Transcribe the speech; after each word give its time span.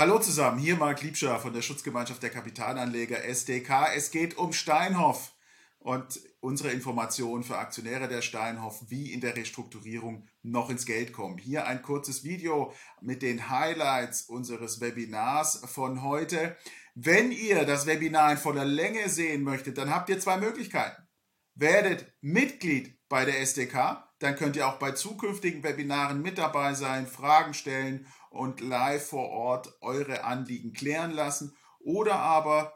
Hallo 0.00 0.18
zusammen, 0.18 0.58
hier 0.58 0.76
Marc 0.76 1.02
Liebscher 1.02 1.38
von 1.40 1.52
der 1.52 1.60
Schutzgemeinschaft 1.60 2.22
der 2.22 2.30
Kapitalanleger 2.30 3.22
SDK. 3.22 3.94
Es 3.94 4.10
geht 4.10 4.38
um 4.38 4.54
Steinhoff 4.54 5.34
und 5.78 6.18
unsere 6.40 6.70
Informationen 6.70 7.44
für 7.44 7.58
Aktionäre 7.58 8.08
der 8.08 8.22
Steinhoff, 8.22 8.82
wie 8.88 9.12
in 9.12 9.20
der 9.20 9.36
Restrukturierung 9.36 10.26
noch 10.42 10.70
ins 10.70 10.86
Geld 10.86 11.12
kommen. 11.12 11.36
Hier 11.36 11.66
ein 11.66 11.82
kurzes 11.82 12.24
Video 12.24 12.72
mit 13.02 13.20
den 13.20 13.50
Highlights 13.50 14.22
unseres 14.22 14.80
Webinars 14.80 15.60
von 15.66 16.02
heute. 16.02 16.56
Wenn 16.94 17.30
ihr 17.30 17.66
das 17.66 17.84
Webinar 17.84 18.32
in 18.32 18.38
voller 18.38 18.64
Länge 18.64 19.10
sehen 19.10 19.42
möchtet, 19.42 19.76
dann 19.76 19.90
habt 19.90 20.08
ihr 20.08 20.18
zwei 20.18 20.38
Möglichkeiten. 20.38 21.06
Werdet 21.54 22.10
Mitglied 22.22 22.98
bei 23.10 23.26
der 23.26 23.38
SDK, 23.40 24.08
dann 24.18 24.34
könnt 24.36 24.56
ihr 24.56 24.66
auch 24.66 24.78
bei 24.78 24.92
zukünftigen 24.92 25.62
Webinaren 25.62 26.22
mit 26.22 26.38
dabei 26.38 26.72
sein, 26.72 27.06
Fragen 27.06 27.52
stellen 27.52 28.06
und 28.30 28.60
live 28.60 29.06
vor 29.06 29.28
Ort 29.28 29.76
eure 29.82 30.24
Anliegen 30.24 30.72
klären 30.72 31.10
lassen. 31.10 31.56
Oder 31.80 32.16
aber 32.16 32.72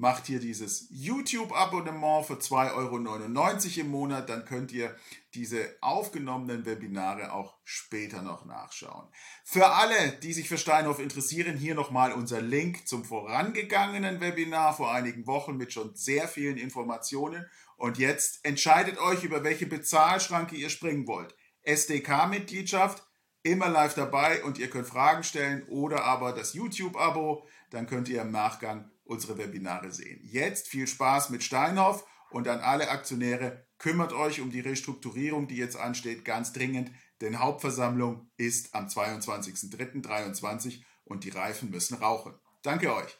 macht 0.00 0.26
hier 0.26 0.40
dieses 0.40 0.86
YouTube-Abonnement 0.90 2.24
für 2.24 2.34
2,99 2.34 2.74
Euro 2.74 3.80
im 3.80 3.90
Monat. 3.90 4.30
Dann 4.30 4.46
könnt 4.46 4.72
ihr 4.72 4.96
diese 5.34 5.76
aufgenommenen 5.82 6.64
Webinare 6.64 7.32
auch 7.32 7.58
später 7.64 8.22
noch 8.22 8.46
nachschauen. 8.46 9.08
Für 9.44 9.68
alle, 9.72 10.12
die 10.22 10.32
sich 10.32 10.48
für 10.48 10.56
Steinhoff 10.56 10.98
interessieren, 10.98 11.56
hier 11.56 11.74
nochmal 11.74 12.12
unser 12.12 12.40
Link 12.40 12.88
zum 12.88 13.04
vorangegangenen 13.04 14.20
Webinar 14.20 14.74
vor 14.74 14.90
einigen 14.90 15.26
Wochen 15.26 15.56
mit 15.58 15.72
schon 15.72 15.94
sehr 15.94 16.26
vielen 16.26 16.56
Informationen. 16.56 17.46
Und 17.76 17.98
jetzt 17.98 18.44
entscheidet 18.44 18.98
euch, 18.98 19.22
über 19.22 19.44
welche 19.44 19.66
Bezahlschranke 19.66 20.56
ihr 20.56 20.70
springen 20.70 21.06
wollt. 21.06 21.34
SDK-Mitgliedschaft, 21.62 23.06
immer 23.42 23.68
live 23.68 23.94
dabei 23.94 24.42
und 24.44 24.58
ihr 24.58 24.68
könnt 24.68 24.86
Fragen 24.86 25.22
stellen 25.22 25.62
oder 25.68 26.04
aber 26.04 26.32
das 26.32 26.54
YouTube-Abo, 26.54 27.46
dann 27.70 27.86
könnt 27.86 28.08
ihr 28.08 28.22
im 28.22 28.30
Nachgang 28.30 28.90
unsere 29.04 29.38
Webinare 29.38 29.90
sehen. 29.90 30.20
Jetzt 30.22 30.68
viel 30.68 30.86
Spaß 30.86 31.30
mit 31.30 31.42
Steinhoff 31.42 32.06
und 32.30 32.46
an 32.48 32.60
alle 32.60 32.90
Aktionäre, 32.90 33.66
kümmert 33.78 34.12
euch 34.12 34.40
um 34.40 34.50
die 34.50 34.60
Restrukturierung, 34.60 35.48
die 35.48 35.56
jetzt 35.56 35.76
ansteht, 35.76 36.24
ganz 36.24 36.52
dringend, 36.52 36.92
denn 37.20 37.40
Hauptversammlung 37.40 38.30
ist 38.36 38.74
am 38.74 38.86
22.03.2023 38.86 40.82
und 41.04 41.24
die 41.24 41.30
Reifen 41.30 41.70
müssen 41.70 41.96
rauchen. 41.96 42.34
Danke 42.62 42.94
euch. 42.94 43.18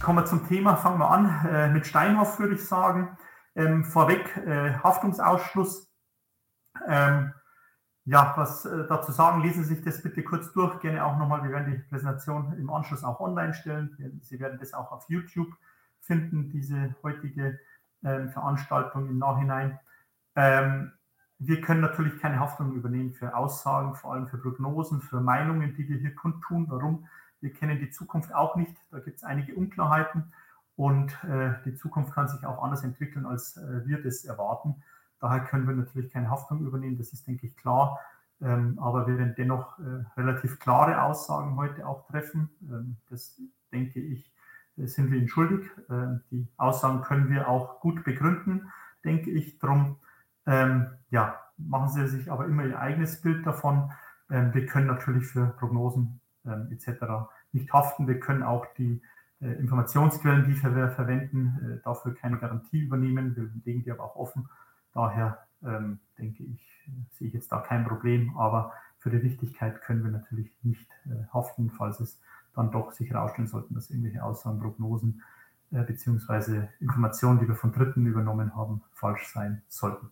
Kommen 0.00 0.18
wir 0.18 0.26
zum 0.26 0.46
Thema, 0.48 0.76
fangen 0.76 0.98
wir 0.98 1.08
an 1.08 1.46
äh, 1.48 1.68
mit 1.68 1.86
Steinhoff, 1.86 2.38
würde 2.38 2.54
ich 2.56 2.64
sagen. 2.64 3.16
Ähm, 3.54 3.84
vorweg 3.84 4.36
äh, 4.36 4.74
Haftungsausschluss. 4.82 5.88
Ähm, 6.88 7.32
ja, 8.04 8.32
was 8.36 8.64
äh, 8.64 8.86
dazu 8.88 9.12
sagen, 9.12 9.42
lesen 9.42 9.64
Sie 9.64 9.74
sich 9.74 9.84
das 9.84 10.02
bitte 10.02 10.22
kurz 10.22 10.52
durch. 10.52 10.80
Gerne 10.80 11.04
auch 11.04 11.16
nochmal, 11.16 11.42
wir 11.44 11.50
werden 11.50 11.72
die 11.72 11.78
Präsentation 11.78 12.52
im 12.58 12.70
Anschluss 12.70 13.04
auch 13.04 13.20
online 13.20 13.54
stellen. 13.54 14.20
Sie 14.22 14.40
werden 14.40 14.58
das 14.58 14.74
auch 14.74 14.90
auf 14.90 15.08
YouTube 15.08 15.52
finden, 16.00 16.50
diese 16.50 16.94
heutige 17.02 17.60
ähm, 18.02 18.30
Veranstaltung 18.30 19.08
im 19.08 19.18
Nachhinein. 19.18 19.78
Ähm, 20.34 20.92
wir 21.38 21.60
können 21.60 21.80
natürlich 21.80 22.20
keine 22.20 22.40
Haftung 22.40 22.72
übernehmen 22.72 23.12
für 23.12 23.36
Aussagen, 23.36 23.94
vor 23.94 24.12
allem 24.14 24.28
für 24.28 24.38
Prognosen, 24.38 25.00
für 25.00 25.20
Meinungen, 25.20 25.74
die 25.74 25.88
wir 25.88 25.98
hier 25.98 26.14
kundtun. 26.14 26.66
Warum? 26.68 27.06
Wir 27.40 27.52
kennen 27.52 27.78
die 27.78 27.90
Zukunft 27.90 28.34
auch 28.34 28.56
nicht. 28.56 28.76
Da 28.90 29.00
gibt 29.00 29.18
es 29.18 29.24
einige 29.24 29.54
Unklarheiten 29.54 30.32
und 30.76 31.12
äh, 31.24 31.54
die 31.64 31.74
Zukunft 31.74 32.12
kann 32.12 32.28
sich 32.28 32.44
auch 32.46 32.62
anders 32.62 32.84
entwickeln, 32.84 33.26
als 33.26 33.56
äh, 33.56 33.86
wir 33.86 34.02
das 34.02 34.24
erwarten. 34.24 34.82
Daher 35.22 35.40
können 35.40 35.66
wir 35.66 35.74
natürlich 35.74 36.12
keine 36.12 36.28
Haftung 36.28 36.66
übernehmen, 36.66 36.98
das 36.98 37.14
ist, 37.14 37.26
denke 37.26 37.46
ich, 37.46 37.56
klar. 37.56 37.98
Ähm, 38.42 38.78
aber 38.78 39.06
wir 39.06 39.16
werden 39.16 39.34
dennoch 39.36 39.78
äh, 39.78 40.04
relativ 40.16 40.58
klare 40.58 41.02
Aussagen 41.02 41.56
heute 41.56 41.86
auch 41.86 42.06
treffen. 42.08 42.50
Ähm, 42.68 42.96
das, 43.08 43.40
denke 43.72 44.00
ich, 44.00 44.30
äh, 44.76 44.86
sind 44.86 45.10
wir 45.10 45.18
Ihnen 45.18 45.28
schuldig. 45.28 45.70
Äh, 45.88 46.18
die 46.30 46.46
Aussagen 46.56 47.02
können 47.02 47.30
wir 47.30 47.48
auch 47.48 47.80
gut 47.80 48.04
begründen, 48.04 48.70
denke 49.04 49.30
ich. 49.30 49.58
Darum 49.58 49.96
ähm, 50.46 50.88
ja, 51.10 51.40
machen 51.56 51.88
Sie 51.88 52.06
sich 52.06 52.30
aber 52.30 52.46
immer 52.46 52.64
Ihr 52.64 52.78
eigenes 52.78 53.20
Bild 53.20 53.46
davon. 53.46 53.92
Ähm, 54.30 54.52
wir 54.54 54.66
können 54.66 54.86
natürlich 54.86 55.26
für 55.26 55.46
Prognosen 55.58 56.20
ähm, 56.44 56.68
etc. 56.70 57.28
nicht 57.52 57.72
haften. 57.72 58.08
Wir 58.08 58.20
können 58.20 58.42
auch 58.42 58.66
die 58.76 59.00
äh, 59.40 59.52
Informationsquellen, 59.52 60.44
die 60.44 60.62
wir 60.62 60.90
verwenden, 60.90 61.78
äh, 61.78 61.84
dafür 61.84 62.14
keine 62.14 62.38
Garantie 62.38 62.80
übernehmen. 62.80 63.36
Wir 63.36 63.48
legen 63.64 63.82
die 63.82 63.92
aber 63.92 64.04
auch 64.04 64.16
offen 64.16 64.48
Daher 64.94 65.38
ähm, 65.64 66.00
denke 66.18 66.42
ich, 66.44 66.60
sehe 67.12 67.28
ich 67.28 67.34
jetzt 67.34 67.52
da 67.52 67.60
kein 67.60 67.86
Problem, 67.86 68.36
aber 68.36 68.72
für 68.98 69.10
die 69.10 69.16
Richtigkeit 69.16 69.80
können 69.82 70.02
wir 70.04 70.10
natürlich 70.10 70.52
nicht 70.62 70.88
äh, 71.06 71.24
haften, 71.32 71.70
falls 71.70 72.00
es 72.00 72.20
dann 72.54 72.70
doch 72.70 72.92
sich 72.92 73.08
herausstellen 73.10 73.48
sollten, 73.48 73.74
dass 73.74 73.90
irgendwelche 73.90 74.22
Aussagen, 74.22 74.60
Prognosen 74.60 75.22
äh, 75.70 75.82
beziehungsweise 75.82 76.68
Informationen, 76.80 77.40
die 77.40 77.48
wir 77.48 77.56
von 77.56 77.72
Dritten 77.72 78.04
übernommen 78.06 78.54
haben, 78.54 78.82
falsch 78.92 79.32
sein 79.32 79.62
sollten. 79.68 80.10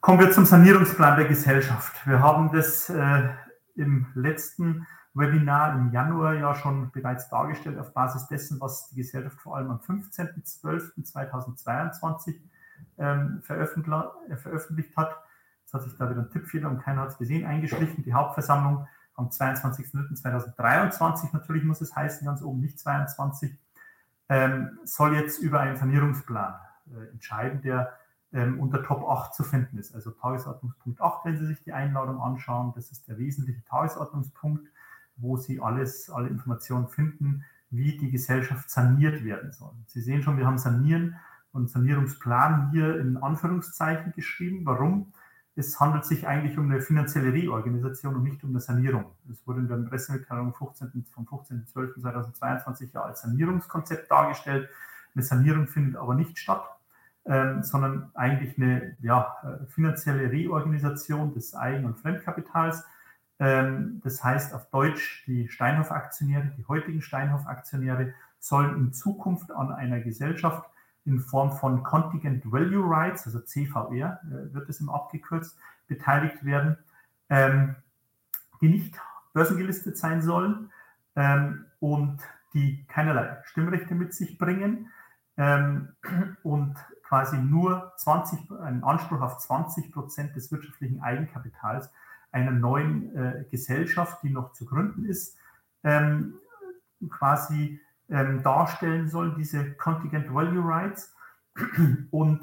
Kommen 0.00 0.18
wir 0.18 0.32
zum 0.32 0.46
Sanierungsplan 0.46 1.18
der 1.18 1.28
Gesellschaft. 1.28 2.06
Wir 2.06 2.20
haben 2.20 2.50
das 2.52 2.88
äh, 2.90 3.28
im 3.76 4.06
letzten 4.14 4.86
Webinar 5.14 5.76
im 5.76 5.92
Januar 5.92 6.34
ja 6.34 6.52
schon 6.54 6.90
bereits 6.90 7.28
dargestellt 7.28 7.78
auf 7.78 7.92
Basis 7.92 8.26
dessen, 8.26 8.60
was 8.60 8.88
die 8.88 8.96
Gesellschaft 8.96 9.40
vor 9.40 9.56
allem 9.56 9.70
am 9.70 9.78
15.12.2022 9.78 12.40
ähm, 12.98 13.42
veröffentlicht 13.42 14.96
hat. 14.96 15.16
Es 15.66 15.74
hat 15.74 15.82
sich 15.82 15.96
da 15.96 16.08
wieder 16.10 16.20
ein 16.20 16.30
Tippfehler 16.30 16.70
und 16.70 16.82
keiner 16.82 17.02
hat 17.02 17.10
es 17.10 17.18
gesehen, 17.18 17.46
eingeschlichen. 17.46 18.04
Die 18.04 18.14
Hauptversammlung 18.14 18.86
am 19.14 19.28
22.03.2023, 19.28 21.30
natürlich 21.32 21.64
muss 21.64 21.80
es 21.80 21.94
heißen, 21.94 22.26
ganz 22.26 22.42
oben 22.42 22.60
nicht 22.60 22.78
22, 22.78 23.56
ähm, 24.28 24.78
soll 24.84 25.14
jetzt 25.14 25.38
über 25.38 25.60
einen 25.60 25.76
Sanierungsplan 25.76 26.54
äh, 26.94 27.10
entscheiden, 27.12 27.62
der 27.62 27.92
ähm, 28.32 28.60
unter 28.60 28.82
Top 28.82 29.08
8 29.08 29.34
zu 29.34 29.44
finden 29.44 29.78
ist. 29.78 29.94
Also 29.94 30.10
Tagesordnungspunkt 30.10 31.00
8, 31.00 31.24
wenn 31.24 31.36
Sie 31.36 31.46
sich 31.46 31.62
die 31.62 31.72
Einladung 31.72 32.20
anschauen, 32.20 32.72
das 32.74 32.90
ist 32.90 33.08
der 33.08 33.18
wesentliche 33.18 33.62
Tagesordnungspunkt, 33.64 34.68
wo 35.16 35.36
Sie 35.36 35.60
alles, 35.60 36.10
alle 36.10 36.28
Informationen 36.28 36.88
finden, 36.88 37.44
wie 37.70 37.96
die 37.96 38.10
Gesellschaft 38.10 38.70
saniert 38.70 39.24
werden 39.24 39.52
soll. 39.52 39.72
Sie 39.86 40.00
sehen 40.00 40.22
schon, 40.22 40.38
wir 40.38 40.46
haben 40.46 40.58
Sanieren 40.58 41.16
und 41.52 41.70
Sanierungsplan 41.70 42.70
hier 42.70 42.98
in 42.98 43.16
Anführungszeichen 43.16 44.12
geschrieben. 44.12 44.64
Warum? 44.64 45.12
Es 45.54 45.78
handelt 45.78 46.06
sich 46.06 46.26
eigentlich 46.26 46.56
um 46.56 46.70
eine 46.70 46.80
finanzielle 46.80 47.32
Reorganisation 47.32 48.14
und 48.16 48.22
nicht 48.22 48.42
um 48.42 48.50
eine 48.50 48.60
Sanierung. 48.60 49.04
Es 49.30 49.46
wurde 49.46 49.60
in 49.60 49.68
der 49.68 49.76
Pressemitteilung 49.76 50.54
15, 50.54 51.04
vom 51.12 51.26
15.12.2022 51.26 52.94
ja 52.94 53.02
als 53.02 53.20
Sanierungskonzept 53.20 54.10
dargestellt. 54.10 54.70
Eine 55.14 55.22
Sanierung 55.22 55.66
findet 55.66 55.96
aber 55.96 56.14
nicht 56.14 56.38
statt, 56.38 56.64
ähm, 57.26 57.62
sondern 57.62 58.10
eigentlich 58.14 58.56
eine 58.56 58.96
ja, 59.02 59.36
finanzielle 59.68 60.30
Reorganisation 60.30 61.34
des 61.34 61.54
Eigen- 61.54 61.84
und 61.84 61.98
Fremdkapitals. 61.98 62.84
Ähm, 63.38 64.00
das 64.02 64.24
heißt 64.24 64.54
auf 64.54 64.70
Deutsch, 64.70 65.24
die 65.26 65.48
Steinhoff-Aktionäre, 65.48 66.52
die 66.56 66.64
heutigen 66.64 67.02
Steinhoff-Aktionäre 67.02 68.14
sollen 68.38 68.76
in 68.76 68.92
Zukunft 68.94 69.52
an 69.52 69.70
einer 69.70 70.00
Gesellschaft 70.00 70.64
in 71.04 71.20
Form 71.20 71.52
von 71.52 71.82
Contingent 71.82 72.50
Value 72.50 72.84
Rights, 72.88 73.26
also 73.26 73.40
CVR 73.40 74.20
äh, 74.24 74.54
wird 74.54 74.68
es 74.68 74.80
im 74.80 74.88
abgekürzt, 74.88 75.58
beteiligt 75.88 76.44
werden, 76.44 76.78
ähm, 77.28 77.76
die 78.60 78.68
nicht 78.68 79.00
börsengelistet 79.32 79.98
sein 79.98 80.22
sollen 80.22 80.70
ähm, 81.16 81.66
und 81.80 82.20
die 82.54 82.84
keinerlei 82.86 83.38
Stimmrechte 83.44 83.94
mit 83.94 84.14
sich 84.14 84.38
bringen 84.38 84.90
ähm, 85.36 85.88
und 86.42 86.76
quasi 87.02 87.38
nur 87.38 87.92
20, 87.96 88.50
einen 88.60 88.84
Anspruch 88.84 89.20
auf 89.20 89.38
20 89.38 89.92
Prozent 89.92 90.36
des 90.36 90.52
wirtschaftlichen 90.52 91.02
Eigenkapitals 91.02 91.90
einer 92.30 92.52
neuen 92.52 93.14
äh, 93.14 93.44
Gesellschaft, 93.50 94.22
die 94.22 94.30
noch 94.30 94.52
zu 94.52 94.64
gründen 94.64 95.04
ist, 95.04 95.36
ähm, 95.84 96.34
quasi 97.10 97.80
ähm, 98.12 98.42
darstellen 98.42 99.08
sollen, 99.08 99.34
diese 99.36 99.72
Contingent 99.72 100.32
Value 100.32 100.64
Rights, 100.64 101.14
und 102.10 102.40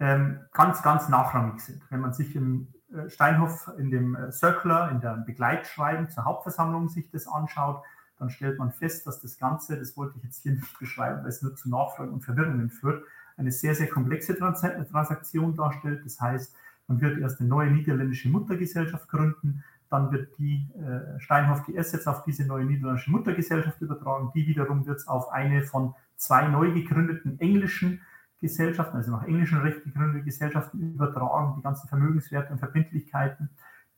ähm, 0.00 0.40
ganz, 0.52 0.82
ganz 0.82 1.08
nachrangig 1.08 1.60
sind. 1.60 1.82
Wenn 1.90 2.00
man 2.00 2.12
sich 2.12 2.34
im 2.36 2.68
äh, 2.92 3.08
Steinhoff 3.08 3.70
in 3.78 3.90
dem 3.90 4.14
äh, 4.14 4.32
Circular, 4.32 4.90
in 4.90 5.00
der 5.00 5.16
Begleitschreiben 5.16 6.10
zur 6.10 6.24
Hauptversammlung 6.24 6.88
sich 6.88 7.10
das 7.10 7.26
anschaut, 7.26 7.82
dann 8.18 8.30
stellt 8.30 8.58
man 8.58 8.72
fest, 8.72 9.06
dass 9.06 9.20
das 9.20 9.38
Ganze, 9.38 9.78
das 9.78 9.96
wollte 9.96 10.18
ich 10.18 10.24
jetzt 10.24 10.42
hier 10.42 10.52
nicht 10.52 10.78
beschreiben, 10.78 11.22
weil 11.22 11.28
es 11.28 11.42
nur 11.42 11.56
zu 11.56 11.68
Nachfragen 11.68 12.12
und 12.12 12.24
Verwirrungen 12.24 12.70
führt, 12.70 13.04
eine 13.36 13.50
sehr, 13.50 13.74
sehr 13.74 13.88
komplexe 13.88 14.36
Trans 14.36 14.60
Transaktion 14.60 15.56
darstellt. 15.56 16.04
Das 16.04 16.20
heißt, 16.20 16.54
man 16.86 17.00
wird 17.00 17.18
erst 17.18 17.40
eine 17.40 17.48
neue 17.48 17.70
niederländische 17.70 18.28
Muttergesellschaft 18.28 19.08
gründen, 19.08 19.64
dann 19.94 20.10
wird 20.10 20.36
die 20.38 20.68
äh, 20.74 21.20
Steinhoff 21.20 21.64
die 21.66 21.78
Assets 21.78 22.08
auf 22.08 22.24
diese 22.24 22.44
neue 22.44 22.64
niederländische 22.64 23.12
Muttergesellschaft 23.12 23.80
übertragen. 23.80 24.32
Die 24.34 24.44
wiederum 24.44 24.84
wird 24.86 24.98
es 24.98 25.06
auf 25.06 25.30
eine 25.30 25.62
von 25.62 25.94
zwei 26.16 26.48
neu 26.48 26.72
gegründeten 26.72 27.38
englischen 27.38 28.00
Gesellschaften, 28.40 28.96
also 28.96 29.12
nach 29.12 29.22
englischem 29.22 29.60
Recht 29.60 29.84
gegründete 29.84 30.24
Gesellschaften 30.24 30.94
übertragen, 30.94 31.54
die 31.56 31.62
ganzen 31.62 31.86
Vermögenswerte 31.88 32.52
und 32.52 32.58
Verbindlichkeiten. 32.58 33.50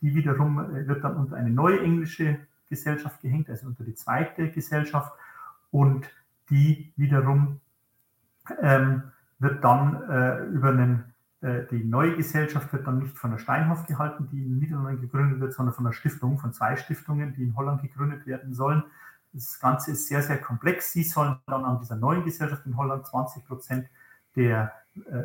Die 0.03 0.15
wiederum 0.15 0.59
äh, 0.59 0.87
wird 0.87 1.03
dann 1.03 1.17
unter 1.17 1.37
eine 1.37 1.51
neue 1.51 1.81
englische 1.81 2.41
Gesellschaft 2.69 3.23
gehängt, 3.23 3.49
also 3.49 3.67
unter 3.67 3.85
die 3.85 3.95
zweite 3.95 4.51
Gesellschaft. 4.51 5.15
Und 5.71 6.11
die 6.51 6.93
wiederum 6.97 7.61
ähm, 8.61 9.03
wird 9.39 9.65
dann 9.65 10.03
äh, 10.11 10.45
über 10.45 10.69
einen, 10.69 11.15
die 11.71 11.85
neue 11.85 12.17
Gesellschaft 12.17 12.73
wird 12.73 12.87
dann 12.87 12.99
nicht 12.99 13.17
von 13.17 13.31
der 13.31 13.39
Steinhoff 13.39 13.87
gehalten, 13.87 14.29
die 14.33 14.45
in 14.45 14.59
Niederlanden 14.59 15.01
gegründet 15.01 15.41
wird, 15.41 15.53
sondern 15.53 15.75
von 15.75 15.85
der 15.85 15.93
Stiftung, 15.93 16.39
von 16.39 16.53
zwei 16.53 16.77
Stiftungen, 16.77 17.35
die 17.35 17.45
in 17.45 17.57
Holland 17.57 17.83
gegründet 17.83 18.27
werden 18.27 18.53
sollen. 18.53 18.83
Das 19.33 19.61
Ganze 19.61 19.93
ist 19.93 20.09
sehr, 20.09 20.23
sehr 20.23 20.39
komplex. 20.39 20.93
Sie 20.93 21.05
sollen 21.05 21.37
dann 21.47 21.65
an 21.65 21.79
dieser 21.79 21.97
neuen 21.97 22.25
Gesellschaft 22.25 22.67
in 22.67 22.77
Holland 22.77 23.07
20 23.07 23.45
Prozent 23.47 23.87
der, 24.35 24.73
äh, 25.09 25.23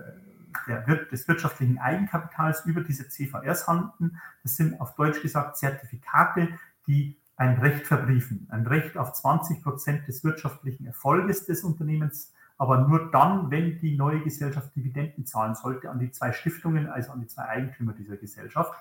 der, 0.68 0.82
des 1.06 1.28
wirtschaftlichen 1.28 1.80
Eigenkapitals 1.80 2.66
über 2.66 2.82
diese 2.82 3.08
CVRs 3.08 3.68
handeln. 3.68 4.20
Das 4.44 4.58
sind 4.58 4.80
auf 4.80 4.96
Deutsch 4.96 5.22
gesagt 5.22 5.58
Zertifikate, 5.58 6.50
die 6.88 7.18
ein 7.36 7.58
Recht 7.58 7.88
verbriefen, 7.88 8.48
ein 8.52 8.68
Recht 8.68 8.98
auf 8.98 9.14
20 9.14 9.64
Prozent 9.64 10.08
des 10.08 10.24
wirtschaftlichen 10.24 10.86
Erfolges 10.86 11.46
des 11.46 11.64
Unternehmens, 11.64 12.34
aber 12.62 12.82
nur 12.82 13.10
dann, 13.10 13.50
wenn 13.50 13.80
die 13.80 13.98
neue 13.98 14.20
Gesellschaft 14.20 14.76
Dividenden 14.76 15.26
zahlen 15.26 15.56
sollte 15.56 15.90
an 15.90 15.98
die 15.98 16.12
zwei 16.12 16.32
Stiftungen, 16.32 16.88
also 16.88 17.12
an 17.12 17.20
die 17.20 17.26
zwei 17.26 17.50
Eigentümer 17.50 17.94
dieser 17.94 18.18
Gesellschaft. 18.18 18.72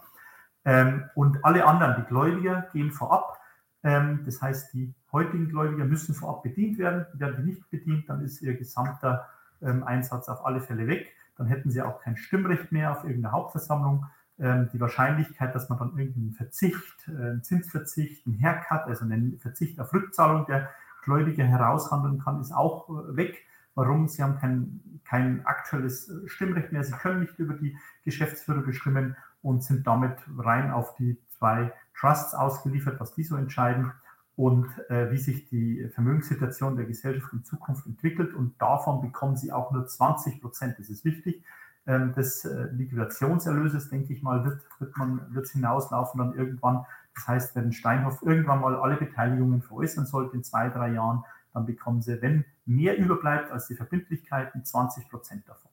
Ähm, 0.67 1.05
und 1.15 1.43
alle 1.47 1.65
anderen, 1.65 1.97
die 1.97 2.07
Gläubiger, 2.07 2.69
gehen 2.75 2.93
vorab. 2.93 3.41
Ähm, 3.83 4.21
das 4.27 4.43
heißt, 4.43 4.75
die 4.75 4.93
heutigen 5.13 5.49
Gläubiger 5.49 5.87
müssen 5.87 6.15
vorab 6.15 6.43
bedient 6.43 6.77
werden. 6.77 7.07
Werden 7.15 7.37
die 7.39 7.53
nicht 7.53 7.71
bedient, 7.71 8.07
dann 8.11 8.21
ist 8.21 8.43
ihr 8.43 8.55
gesamter 8.55 9.27
ähm, 9.63 9.83
Einsatz 9.83 10.29
auf 10.29 10.45
alle 10.45 10.61
Fälle 10.61 10.87
weg. 10.87 11.15
Dann 11.39 11.47
hätten 11.47 11.71
sie 11.71 11.81
auch 11.81 12.03
kein 12.03 12.19
Stimmrecht 12.19 12.73
mehr 12.73 12.93
auf 12.93 13.05
irgendeiner 13.05 13.33
Hauptversammlung. 13.33 14.05
Ähm, 14.39 14.69
die 14.75 14.81
Wahrscheinlichkeit, 14.81 15.55
dass 15.55 15.71
man 15.71 15.79
dann 15.79 15.97
irgendeinen 15.97 16.33
Verzicht, 16.33 17.09
äh, 17.09 17.13
einen 17.13 17.45
Zinsverzicht, 17.45 18.27
einen 18.27 18.43
Haircut, 18.43 18.83
also 18.89 19.07
einen 19.07 19.39
Verzicht 19.39 19.81
auf 19.81 19.91
Rückzahlung 19.95 20.45
der 20.45 20.69
Gläubiger 21.03 21.45
heraushandeln 21.45 22.19
kann, 22.19 22.43
ist 22.43 22.53
auch 22.53 22.91
äh, 22.91 23.17
weg. 23.17 23.47
Warum? 23.75 24.09
Sie 24.09 24.23
haben 24.23 24.37
kein, 24.39 25.01
kein 25.05 25.47
aktuelles 25.47 26.09
äh, 26.09 26.29
Stimmrecht 26.29 26.73
mehr. 26.73 26.85
Sie 26.85 26.93
können 26.93 27.21
nicht 27.21 27.39
über 27.39 27.55
die 27.55 27.77
Geschäftsführer 28.05 28.63
bestimmen 28.63 29.17
und 29.43 29.65
sind 29.65 29.87
damit 29.87 30.17
rein 30.39 30.71
auf 30.71 30.95
die 30.97 31.19
zwei 31.29 31.73
Trusts 31.99 32.35
ausgeliefert, 32.35 33.01
was 33.01 33.15
die 33.15 33.23
so 33.23 33.37
entscheiden 33.37 33.93
und 34.37 34.67
äh, 34.89 35.11
wie 35.11 35.19
sich 35.19 35.49
die 35.49 35.89
Vermögenssituation 35.95 36.77
der 36.77 36.87
Gesellschaft 36.87 37.33
in 37.33 37.45
Zukunft 37.45 37.87
entwickelt. 37.87 38.35
Und 38.35 38.61
davon 38.61 39.01
bekommen 39.01 39.37
sie 39.37 39.53
auch 39.53 39.71
nur 39.71 39.87
20 39.87 40.41
Prozent. 40.41 40.79
Das 40.79 40.89
ist 40.89 41.05
wichtig. 41.05 41.45
Ähm, 41.87 42.15
des 42.15 42.45
äh, 42.45 42.69
Liquidationserlöses, 42.73 43.89
denke 43.89 44.13
ich 44.13 44.23
mal, 44.23 44.45
wird, 44.45 44.61
wird 44.79 44.97
man 44.97 45.35
wird 45.35 45.49
hinauslaufen 45.49 46.19
dann 46.19 46.35
irgendwann. 46.35 46.85
Das 47.15 47.27
heißt, 47.27 47.57
wenn 47.57 47.73
Steinhoff 47.73 48.23
irgendwann 48.23 48.61
mal 48.61 48.77
alle 48.77 48.97
Beteiligungen 48.97 49.63
veräußern 49.63 50.07
sollte 50.07 50.37
in 50.37 50.45
zwei, 50.45 50.69
drei 50.69 50.93
Jahren, 50.93 51.25
dann 51.53 51.67
bekommen 51.67 52.03
sie, 52.03 52.23
wenn 52.23 52.45
mehr 52.67 52.99
überbleibt 52.99 53.51
als 53.51 53.67
die 53.67 53.75
Verbindlichkeiten, 53.75 54.65
20 54.65 55.09
Prozent 55.09 55.49
davon. 55.49 55.71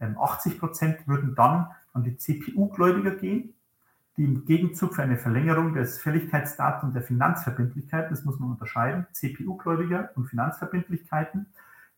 Ähm, 0.00 0.16
80 0.18 0.58
Prozent 0.58 1.06
würden 1.06 1.34
dann 1.34 1.68
an 1.92 2.04
die 2.04 2.16
CPU-Gläubiger 2.16 3.12
gehen 3.12 3.54
die 4.16 4.24
im 4.24 4.44
Gegenzug 4.44 4.94
für 4.94 5.02
eine 5.02 5.18
Verlängerung 5.18 5.74
des 5.74 6.00
Fälligkeitsdatums 6.00 6.94
der 6.94 7.02
Finanzverbindlichkeiten, 7.02 8.10
das 8.10 8.24
muss 8.24 8.38
man 8.38 8.50
unterscheiden, 8.50 9.08
CPU-Gläubiger 9.12 10.10
und 10.14 10.26
Finanzverbindlichkeiten. 10.26 11.46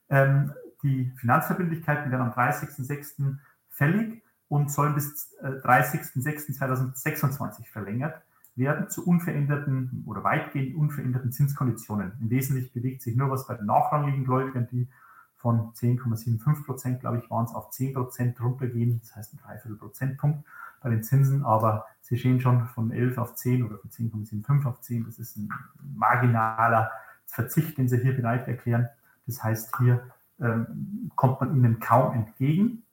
Ähm, 0.09 0.55
die 0.83 1.13
Finanzverbindlichkeiten 1.17 2.11
werden 2.11 2.23
am 2.23 2.33
30.06. 2.33 3.37
fällig 3.69 4.23
und 4.49 4.71
sollen 4.71 4.95
bis 4.95 5.35
äh, 5.43 5.49
30.06.2026 5.49 7.67
verlängert 7.71 8.23
werden 8.57 8.89
zu 8.89 9.07
unveränderten 9.07 10.03
oder 10.07 10.25
weitgehend 10.25 10.77
unveränderten 10.77 11.33
Zinskonditionen. 11.33 12.13
Im 12.21 12.31
Wesentlichen 12.31 12.73
bewegt 12.73 13.03
sich 13.03 13.17
nur 13.17 13.31
was 13.31 13.47
bei 13.47 13.55
den 13.55 13.67
nachrangigen 13.67 14.25
Gläubigern, 14.25 14.67
die 14.71 14.89
von 15.37 15.73
10,75 15.75 16.65
Prozent, 16.65 17.01
glaube 17.01 17.19
ich, 17.19 17.31
waren 17.31 17.45
es 17.45 17.55
auf 17.55 17.71
10 17.71 17.95
Prozent 17.95 18.41
runtergehen, 18.41 18.99
das 19.01 19.15
heißt 19.15 19.35
ein 19.35 19.39
Dreiviertel 19.39 19.77
Prozentpunkt 19.77 20.45
bei 20.81 20.91
den 20.91 21.03
Zinsen, 21.03 21.45
aber 21.45 21.87
Sie 22.01 22.17
stehen 22.17 22.41
schon 22.41 22.67
von 22.69 22.93
11 22.93 23.19
auf 23.19 23.35
10 23.35 23.65
oder 23.65 23.79
von 23.79 23.91
10,75 23.91 24.65
auf 24.67 24.81
10. 24.81 25.05
Das 25.05 25.19
ist 25.19 25.37
ein 25.37 25.49
marginaler 25.97 26.93
Verzicht, 27.27 27.77
den 27.77 27.89
Sie 27.89 27.99
hier 27.99 28.15
bereit 28.15 28.47
erklären. 28.47 28.89
Das 29.27 29.43
heißt, 29.43 29.77
hier 29.79 30.09
ähm, 30.41 31.11
kommt 31.17 31.41
man 31.41 31.57
ihnen 31.57 31.81
kaum 31.81 32.15
entgegen. 32.15 32.85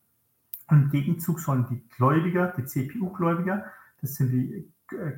Im 0.71 0.89
Gegenzug 0.89 1.39
sollen 1.39 1.67
die 1.69 1.87
Gläubiger, 1.95 2.47
die 2.57 2.65
CPU-Gläubiger, 2.65 3.65
das 4.01 4.15
sind 4.15 4.31
die 4.31 4.72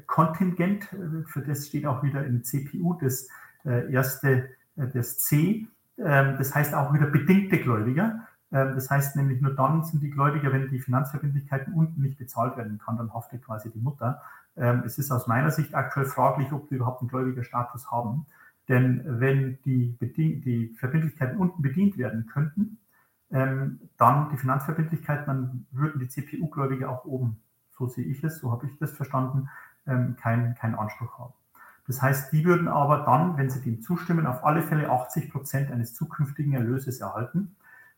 Kontingent, 0.06 0.92
äh, 0.94 1.24
für 1.28 1.42
das 1.42 1.68
steht 1.68 1.86
auch 1.86 2.04
wieder 2.04 2.26
in 2.26 2.44
CPU 2.44 2.94
das 2.94 3.28
äh, 3.66 3.92
erste, 3.92 4.50
äh, 4.76 4.88
das 4.94 5.18
C, 5.18 5.68
ähm, 5.98 6.36
das 6.38 6.54
heißt 6.54 6.74
auch 6.74 6.94
wieder 6.94 7.08
bedingte 7.08 7.58
Gläubiger. 7.58 8.28
Ähm, 8.52 8.74
das 8.76 8.90
heißt 8.90 9.16
nämlich, 9.16 9.42
nur 9.42 9.54
dann 9.56 9.84
sind 9.84 10.04
die 10.04 10.12
Gläubiger, 10.12 10.52
wenn 10.54 10.70
die 10.70 10.80
Finanzverbindlichkeiten 10.80 11.74
unten 11.74 12.02
nicht 12.02 12.18
bezahlt 12.18 12.58
werden 12.58 12.78
kann, 12.78 12.98
dann 12.98 13.14
haftet 13.14 13.44
quasi 13.44 13.72
die 13.72 13.80
Mutter. 13.80 14.22
Ähm, 14.56 14.84
es 14.86 14.98
ist 14.98 15.12
aus 15.12 15.28
meiner 15.28 15.52
Sicht 15.52 15.74
aktuell 15.74 16.06
fraglich, 16.06 16.52
ob 16.52 16.70
wir 16.70 16.78
überhaupt 16.78 17.02
einen 17.02 17.10
Gläubigerstatus 17.10 17.92
haben. 17.92 18.26
Denn 18.68 19.04
wenn 19.06 19.60
die, 19.64 19.96
die 20.00 20.76
Verbindlichkeiten 20.80 21.38
unten 21.38 21.62
bedient 21.62 22.00
werden 22.00 22.26
könnten, 22.26 22.80
dann 23.30 24.30
die 24.32 24.38
Finanzverbindlichkeiten, 24.38 25.26
dann 25.28 25.68
würden 25.70 26.00
die 26.00 26.08
CPU-Gläubiger 26.08 26.90
auch 26.90 27.06
oben, 27.06 27.38
so 27.78 27.88
sehe 27.88 28.06
ich 28.06 28.24
es, 28.24 28.40
so 28.40 28.52
habe 28.52 28.68
ich 28.68 28.78
das 28.80 28.92
verstanden, 28.92 29.50
ähm, 29.88 30.16
keinen 30.16 30.56
kein 30.56 30.76
Anspruch 30.76 31.18
haben. 31.20 31.34
Das 31.88 32.02
heißt, 32.02 32.32
die 32.32 32.44
würden 32.46 32.68
aber 32.68 33.04
dann, 33.06 33.38
wenn 33.38 33.50
sie 33.50 33.62
dem 33.62 33.82
zustimmen, 33.82 34.26
auf 34.26 34.44
alle 34.44 34.64
Fälle 34.64 34.90
80 34.90 35.32
Prozent 35.32 35.72
eines 35.72 35.94
zukünftigen 35.94 36.54
Erlöses 36.54 37.00
erhalten 37.00 37.56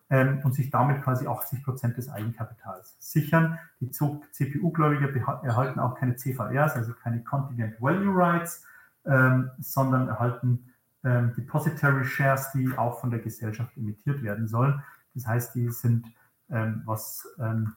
ähm, 0.10 0.42
und 0.44 0.54
sich 0.54 0.70
damit 0.70 1.02
quasi 1.04 1.26
80 1.28 1.64
Prozent 1.64 1.98
des 1.98 2.10
Eigenkapitals 2.10 2.96
sichern. 3.00 3.60
Die 3.80 3.90
CPU-Gläubiger 3.90 5.10
erhalten 5.44 5.80
auch 5.80 5.96
keine 5.96 6.16
CVRs, 6.18 6.76
also 6.76 6.94
keine 6.94 7.24
Contingent 7.24 7.82
Value 7.82 8.14
Rights, 8.14 8.66
ähm, 9.06 9.52
sondern 9.60 10.10
erhalten 10.10 10.74
ähm, 11.04 11.34
Depository 11.38 12.04
Shares, 12.04 12.52
die 12.52 12.78
auch 12.78 13.00
von 13.00 13.10
der 13.10 13.20
Gesellschaft 13.20 13.78
emittiert 13.78 14.22
werden 14.22 14.48
sollen. 14.48 14.84
Das 15.14 15.26
heißt, 15.28 15.56
die 15.56 15.70
sind, 15.70 16.06
ähm, 16.50 16.82
was 16.86 17.26
ähm, 17.40 17.74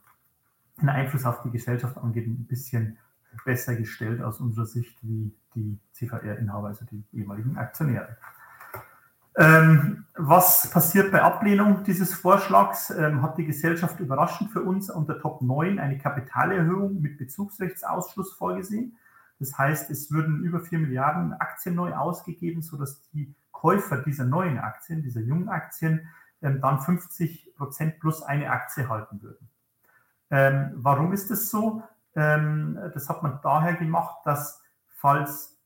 den 0.81 0.89
Einfluss 0.89 1.25
auf 1.25 1.43
die 1.43 1.51
Gesellschaft 1.51 1.97
angeht, 1.99 2.27
ein 2.27 2.47
bisschen 2.47 2.99
besser 3.45 3.77
gestellt 3.77 4.23
aus 4.23 4.41
unserer 4.41 4.67
Sicht 4.67 4.97
wie 5.03 5.33
die 5.55 5.79
CVR-Inhaber, 5.93 6.69
also 6.69 6.85
die 6.85 7.05
ehemaligen 7.13 7.57
Aktionäre. 7.57 8.17
Ähm, 9.37 10.07
was 10.17 10.71
passiert 10.71 11.13
bei 11.13 11.23
Ablehnung 11.23 11.85
dieses 11.85 12.15
Vorschlags? 12.15 12.91
Ähm, 12.91 13.23
hat 13.23 13.39
die 13.39 13.47
Gesellschaft 13.47 14.01
überraschend 14.01 14.51
für 14.51 14.63
uns 14.63 14.91
unter 14.91 15.19
Top 15.21 15.41
9 15.41 15.79
eine 15.79 15.99
Kapitalerhöhung 15.99 17.01
mit 17.01 17.17
Bezugsrechtsausschluss 17.17 18.33
vorgesehen. 18.33 18.97
Das 19.39 19.57
heißt, 19.57 19.91
es 19.91 20.11
würden 20.11 20.43
über 20.43 20.61
4 20.61 20.81
Milliarden 20.81 21.33
Aktien 21.33 21.75
neu 21.75 21.95
ausgegeben, 21.95 22.61
sodass 22.61 23.09
die 23.11 23.35
Käufer 23.53 23.99
dieser 23.99 24.25
neuen 24.25 24.59
Aktien, 24.59 25.03
dieser 25.03 25.21
jungen 25.21 25.49
Aktien, 25.49 26.09
ähm, 26.43 26.61
dann 26.61 26.81
50 26.81 27.55
Prozent 27.57 28.01
plus 28.01 28.23
eine 28.23 28.51
Aktie 28.51 28.89
halten 28.89 29.23
würden. 29.23 29.50
Ähm, 30.31 30.73
warum 30.77 31.13
ist 31.13 31.31
das 31.31 31.51
so? 31.51 31.83
Ähm, 32.15 32.79
das 32.95 33.09
hat 33.09 33.23
man 33.23 33.41
daher 33.43 33.75
gemacht, 33.75 34.21
dass 34.25 34.63
falls 34.89 35.59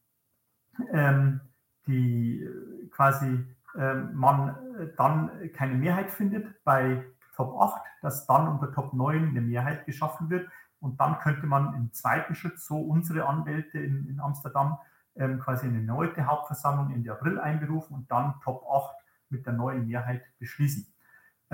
ähm, 0.92 1.40
die 1.86 2.46
quasi 2.90 3.44
ähm, 3.76 4.14
man 4.14 4.56
dann 4.96 5.30
keine 5.52 5.74
Mehrheit 5.74 6.10
findet 6.10 6.62
bei 6.64 7.04
Top 7.36 7.60
8, 7.60 7.82
dass 8.02 8.26
dann 8.26 8.48
unter 8.48 8.72
Top 8.72 8.94
9 8.94 9.28
eine 9.28 9.40
Mehrheit 9.40 9.86
geschaffen 9.86 10.30
wird 10.30 10.48
und 10.80 11.00
dann 11.00 11.18
könnte 11.18 11.46
man 11.46 11.74
im 11.74 11.92
zweiten 11.92 12.34
Schritt 12.34 12.60
so 12.60 12.78
unsere 12.78 13.26
Anwälte 13.26 13.78
in, 13.78 14.08
in 14.08 14.20
Amsterdam 14.20 14.78
ähm, 15.16 15.40
quasi 15.40 15.66
eine 15.66 15.80
neue 15.80 16.14
Hauptversammlung 16.26 16.92
Ende 16.92 17.12
April 17.12 17.40
einberufen 17.40 17.96
und 17.96 18.10
dann 18.10 18.34
Top 18.42 18.64
8 18.70 18.94
mit 19.30 19.46
der 19.46 19.54
neuen 19.54 19.86
Mehrheit 19.86 20.22
beschließen. 20.38 20.93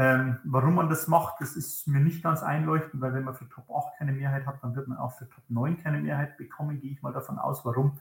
Ähm, 0.01 0.39
warum 0.45 0.77
man 0.77 0.89
das 0.89 1.09
macht, 1.09 1.43
das 1.43 1.57
ist 1.57 1.87
mir 1.87 2.01
nicht 2.01 2.23
ganz 2.23 2.43
einleuchtend, 2.43 3.03
weil 3.03 3.13
wenn 3.13 3.25
man 3.25 3.35
für 3.35 3.47
Top 3.51 3.71
8 3.71 3.99
keine 3.99 4.13
Mehrheit 4.13 4.47
hat, 4.47 4.63
dann 4.63 4.75
wird 4.75 4.89
man 4.89 4.97
auch 4.97 5.13
für 5.13 5.29
Top 5.29 5.45
9 5.49 5.83
keine 5.83 6.01
Mehrheit 6.01 6.39
bekommen, 6.39 6.81
gehe 6.81 6.93
ich 6.93 7.03
mal 7.03 7.13
davon 7.13 7.39
aus. 7.39 7.67
Warum? 7.67 7.99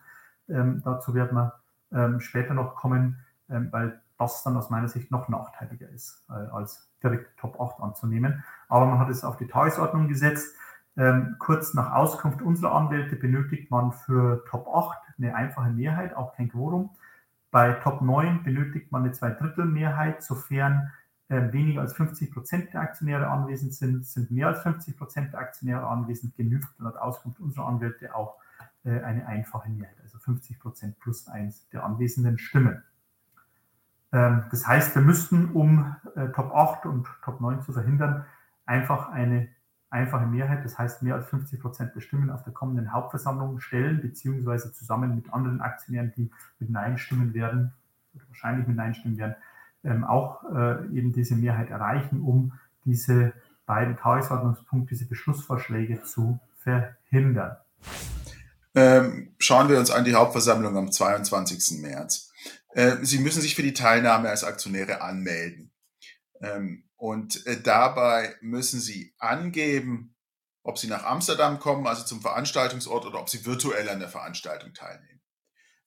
Ähm, 0.47 0.81
dazu 0.85 1.13
werden 1.13 1.35
wir 1.35 1.59
ähm, 1.91 2.21
später 2.21 2.53
noch 2.53 2.77
kommen, 2.77 3.17
ähm, 3.49 3.67
weil 3.71 3.99
das 4.17 4.43
dann 4.43 4.55
aus 4.55 4.69
meiner 4.69 4.87
Sicht 4.87 5.11
noch 5.11 5.27
nachteiliger 5.27 5.89
ist, 5.89 6.25
äh, 6.29 6.33
als 6.53 6.89
direkt 7.03 7.37
Top 7.37 7.59
8 7.59 7.81
anzunehmen. 7.81 8.45
Aber 8.69 8.85
man 8.85 8.99
hat 8.99 9.09
es 9.09 9.25
auf 9.25 9.35
die 9.35 9.47
Tagesordnung 9.47 10.07
gesetzt. 10.07 10.55
Ähm, 10.95 11.35
kurz 11.37 11.73
nach 11.73 11.91
Auskunft 11.91 12.41
unserer 12.41 12.75
Anwälte 12.75 13.17
benötigt 13.17 13.71
man 13.71 13.91
für 13.91 14.45
Top 14.45 14.69
8 14.73 14.97
eine 15.17 15.35
einfache 15.35 15.71
Mehrheit, 15.71 16.15
auch 16.15 16.33
kein 16.33 16.47
Quorum. 16.47 16.91
Bei 17.51 17.73
Top 17.73 18.01
9 18.01 18.43
benötigt 18.43 18.89
man 18.93 19.03
eine 19.03 19.11
Zweidrittelmehrheit, 19.11 20.23
sofern 20.23 20.93
äh, 21.29 21.53
weniger 21.53 21.81
als 21.81 21.93
50 21.93 22.31
Prozent 22.31 22.73
der 22.73 22.81
Aktionäre 22.81 23.27
anwesend 23.27 23.73
sind, 23.73 24.05
sind 24.05 24.31
mehr 24.31 24.47
als 24.47 24.61
50 24.61 24.97
Prozent 24.97 25.33
der 25.33 25.39
Aktionäre 25.39 25.87
anwesend, 25.87 26.35
genügt 26.35 26.67
laut 26.79 26.97
Auskunft 26.97 27.39
unserer 27.39 27.67
Anwälte 27.67 28.13
auch 28.15 28.35
äh, 28.83 28.99
eine 29.01 29.27
einfache 29.27 29.69
Mehrheit, 29.69 29.97
also 30.01 30.17
50 30.17 30.59
Prozent 30.59 30.99
plus 30.99 31.27
eins 31.27 31.69
der 31.69 31.83
anwesenden 31.83 32.39
Stimmen. 32.39 32.83
Ähm, 34.11 34.45
das 34.49 34.67
heißt, 34.67 34.95
wir 34.95 35.03
müssten, 35.03 35.51
um 35.51 35.95
äh, 36.15 36.29
Top 36.29 36.53
8 36.53 36.85
und 36.85 37.07
Top 37.23 37.39
9 37.41 37.61
zu 37.61 37.73
verhindern, 37.73 38.25
einfach 38.65 39.09
eine 39.09 39.49
einfache 39.91 40.25
Mehrheit, 40.25 40.63
das 40.65 40.77
heißt 40.77 41.03
mehr 41.03 41.15
als 41.15 41.27
50 41.27 41.61
Prozent 41.61 41.95
der 41.95 42.01
Stimmen 42.01 42.29
auf 42.29 42.43
der 42.43 42.53
kommenden 42.53 42.91
Hauptversammlung 42.91 43.59
stellen, 43.59 44.01
beziehungsweise 44.01 44.71
zusammen 44.73 45.15
mit 45.15 45.31
anderen 45.33 45.61
Aktionären, 45.61 46.11
die 46.15 46.31
mit 46.59 46.69
Nein 46.69 46.97
stimmen 46.97 47.33
werden, 47.33 47.73
oder 48.13 48.27
wahrscheinlich 48.27 48.67
mit 48.67 48.77
Nein 48.77 48.93
stimmen 48.93 49.17
werden, 49.17 49.35
ähm, 49.83 50.03
auch 50.03 50.43
äh, 50.53 50.85
eben 50.95 51.13
diese 51.13 51.35
Mehrheit 51.35 51.69
erreichen, 51.69 52.21
um 52.21 52.53
diese 52.85 53.33
beiden 53.65 53.97
Tagesordnungspunkte, 53.97 54.95
diese 54.95 55.07
Beschlussvorschläge 55.07 56.03
zu 56.03 56.39
verhindern. 56.57 57.57
Ähm, 58.75 59.35
schauen 59.39 59.69
wir 59.69 59.79
uns 59.79 59.91
an 59.91 60.05
die 60.05 60.15
Hauptversammlung 60.15 60.75
am 60.77 60.91
22. 60.91 61.79
März. 61.81 62.31
Äh, 62.73 62.97
Sie 63.01 63.19
müssen 63.19 63.41
sich 63.41 63.55
für 63.55 63.61
die 63.61 63.73
Teilnahme 63.73 64.29
als 64.29 64.43
Aktionäre 64.43 65.01
anmelden. 65.01 65.71
Ähm, 66.41 66.83
und 66.95 67.45
äh, 67.47 67.61
dabei 67.61 68.35
müssen 68.41 68.79
Sie 68.79 69.13
angeben, 69.19 70.15
ob 70.63 70.77
Sie 70.77 70.87
nach 70.87 71.03
Amsterdam 71.03 71.59
kommen, 71.59 71.87
also 71.87 72.03
zum 72.03 72.21
Veranstaltungsort, 72.21 73.05
oder 73.05 73.19
ob 73.19 73.29
Sie 73.29 73.45
virtuell 73.45 73.89
an 73.89 73.99
der 73.99 74.09
Veranstaltung 74.09 74.73
teilnehmen. 74.73 75.18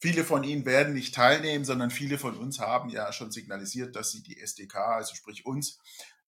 Viele 0.02 0.24
von 0.24 0.42
Ihnen 0.42 0.66
werden 0.66 0.94
nicht 0.94 1.14
teilnehmen, 1.14 1.64
sondern 1.64 1.92
viele 1.92 2.18
von 2.18 2.36
uns 2.36 2.58
haben 2.58 2.88
ja 2.88 3.12
schon 3.12 3.30
signalisiert, 3.30 3.94
dass 3.94 4.10
sie 4.10 4.20
die 4.20 4.40
SDK, 4.40 4.96
also 4.96 5.14
sprich 5.14 5.46
uns, 5.46 5.78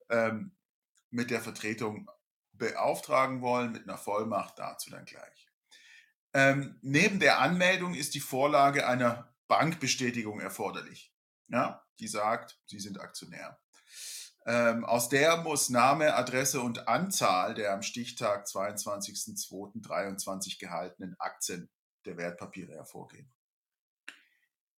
ähm, 0.09 0.53
mit 1.11 1.33
der 1.33 1.41
Vertretung 1.41 2.09
beauftragen 2.53 3.41
wollen, 3.41 3.73
mit 3.73 3.83
einer 3.83 3.99
Vollmacht 3.99 4.61
dazu 4.61 4.91
dann 4.91 5.07
gleich. 5.07 5.51
Ähm, 6.35 6.79
neben 6.83 7.19
der 7.19 7.41
Anmeldung 7.41 7.95
ist 7.95 8.15
die 8.15 8.21
Vorlage 8.21 8.87
einer 8.87 9.35
Bankbestätigung 9.49 10.39
erforderlich, 10.39 11.13
ja, 11.49 11.85
die 11.99 12.07
sagt, 12.07 12.61
Sie 12.67 12.79
sind 12.79 13.01
Aktionär. 13.01 13.59
Ähm, 14.47 14.85
aus 14.85 15.09
der 15.09 15.39
muss 15.39 15.69
Name, 15.69 16.15
Adresse 16.15 16.61
und 16.61 16.87
Anzahl 16.87 17.55
der 17.55 17.73
am 17.73 17.83
Stichtag 17.83 18.47
22.02.23 18.47 20.61
gehaltenen 20.61 21.17
Aktien 21.19 21.69
der 22.05 22.17
Wertpapiere 22.17 22.75
hervorgehen. 22.75 23.35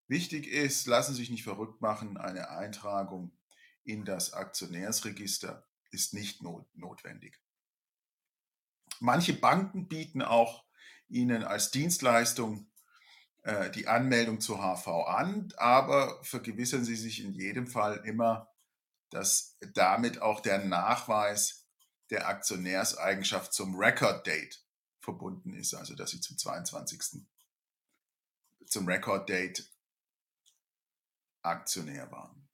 Wichtig 0.08 0.48
ist, 0.48 0.86
lassen 0.86 1.14
Sie 1.14 1.22
sich 1.22 1.30
nicht 1.30 1.44
verrückt 1.44 1.82
machen, 1.82 2.18
eine 2.18 2.50
Eintragung 2.50 3.32
in 3.84 4.06
das 4.06 4.34
Aktionärsregister 4.34 5.68
ist 5.92 6.14
nicht 6.14 6.42
not 6.42 6.66
notwendig. 6.76 7.40
Manche 9.00 9.34
Banken 9.34 9.88
bieten 9.88 10.22
auch 10.22 10.66
Ihnen 11.08 11.44
als 11.44 11.72
Dienstleistung 11.72 12.68
äh, 13.44 13.70
die 13.72 13.88
Anmeldung 13.88 14.42
zur 14.42 14.58
HV 14.58 14.88
an, 15.08 15.54
aber 15.58 16.24
vergewissern 16.24 16.84
Sie 16.84 16.96
sich 16.96 17.24
in 17.24 17.34
jedem 17.34 17.68
Fall 17.68 18.02
immer, 18.06 18.50
dass 19.10 19.58
damit 19.74 20.22
auch 20.22 20.40
der 20.40 20.66
Nachweis 20.66 21.68
der 22.10 22.28
Aktionärseigenschaft 22.28 23.54
zum 23.54 23.76
Record 23.76 24.26
Date 24.26 24.64
verbunden 25.00 25.54
ist, 25.54 25.74
also 25.74 25.96
dass 25.96 26.12
Sie 26.12 26.22
zum 26.22 26.38
22. 26.38 27.24
zum 28.66 28.88
Record 28.88 29.30
Date 29.30 29.72
Aktionär 31.46 32.12
waren. 32.12 32.48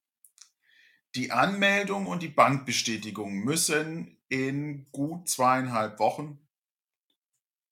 Die 1.16 1.32
Anmeldung 1.32 2.08
und 2.08 2.24
die 2.24 2.30
Bankbestätigung 2.30 3.40
müssen 3.40 4.18
in 4.30 4.90
gut 4.92 5.28
zweieinhalb 5.28 6.00
Wochen, 6.00 6.40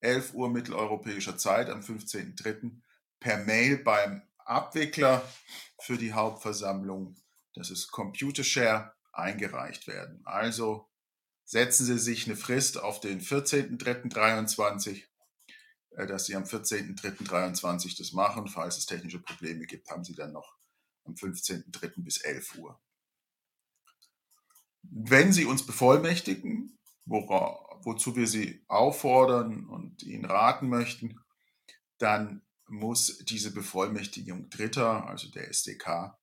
11 0.00 0.34
Uhr 0.34 0.50
mitteleuropäischer 0.50 1.38
Zeit 1.38 1.70
am 1.70 1.80
15.03. 1.80 2.80
per 3.18 3.38
Mail 3.38 3.78
beim 3.78 4.22
Abwickler 4.38 5.22
für 5.80 5.96
die 5.96 6.12
Hauptversammlung, 6.12 7.16
das 7.54 7.70
ist 7.70 7.90
Computershare, 7.90 8.92
eingereicht 9.12 9.86
werden. 9.86 10.20
Also 10.24 10.88
setzen 11.44 11.86
Sie 11.86 11.98
sich 11.98 12.26
eine 12.26 12.36
Frist 12.36 12.78
auf 12.78 13.00
den 13.00 13.20
14.03.23, 13.20 15.02
äh, 15.90 16.06
dass 16.06 16.26
Sie 16.26 16.36
am 16.36 16.44
14.03.23 16.44 17.98
das 17.98 18.12
machen. 18.12 18.48
Falls 18.48 18.78
es 18.78 18.86
technische 18.86 19.20
Probleme 19.20 19.66
gibt, 19.66 19.90
haben 19.90 20.04
Sie 20.04 20.14
dann 20.14 20.32
noch 20.32 20.59
am 21.04 21.14
15.03. 21.14 22.04
bis 22.04 22.18
11 22.18 22.58
Uhr. 22.58 22.80
Wenn 24.82 25.32
Sie 25.32 25.44
uns 25.44 25.64
bevollmächtigen, 25.64 26.76
wora, 27.04 27.80
wozu 27.82 28.16
wir 28.16 28.26
Sie 28.26 28.64
auffordern 28.68 29.66
und 29.66 30.02
Ihnen 30.02 30.24
raten 30.24 30.68
möchten, 30.68 31.20
dann 31.98 32.42
muss 32.66 33.18
diese 33.18 33.52
Bevollmächtigung 33.52 34.48
Dritter, 34.48 35.06
also 35.06 35.30
der 35.30 35.48
SDK, 35.48 36.18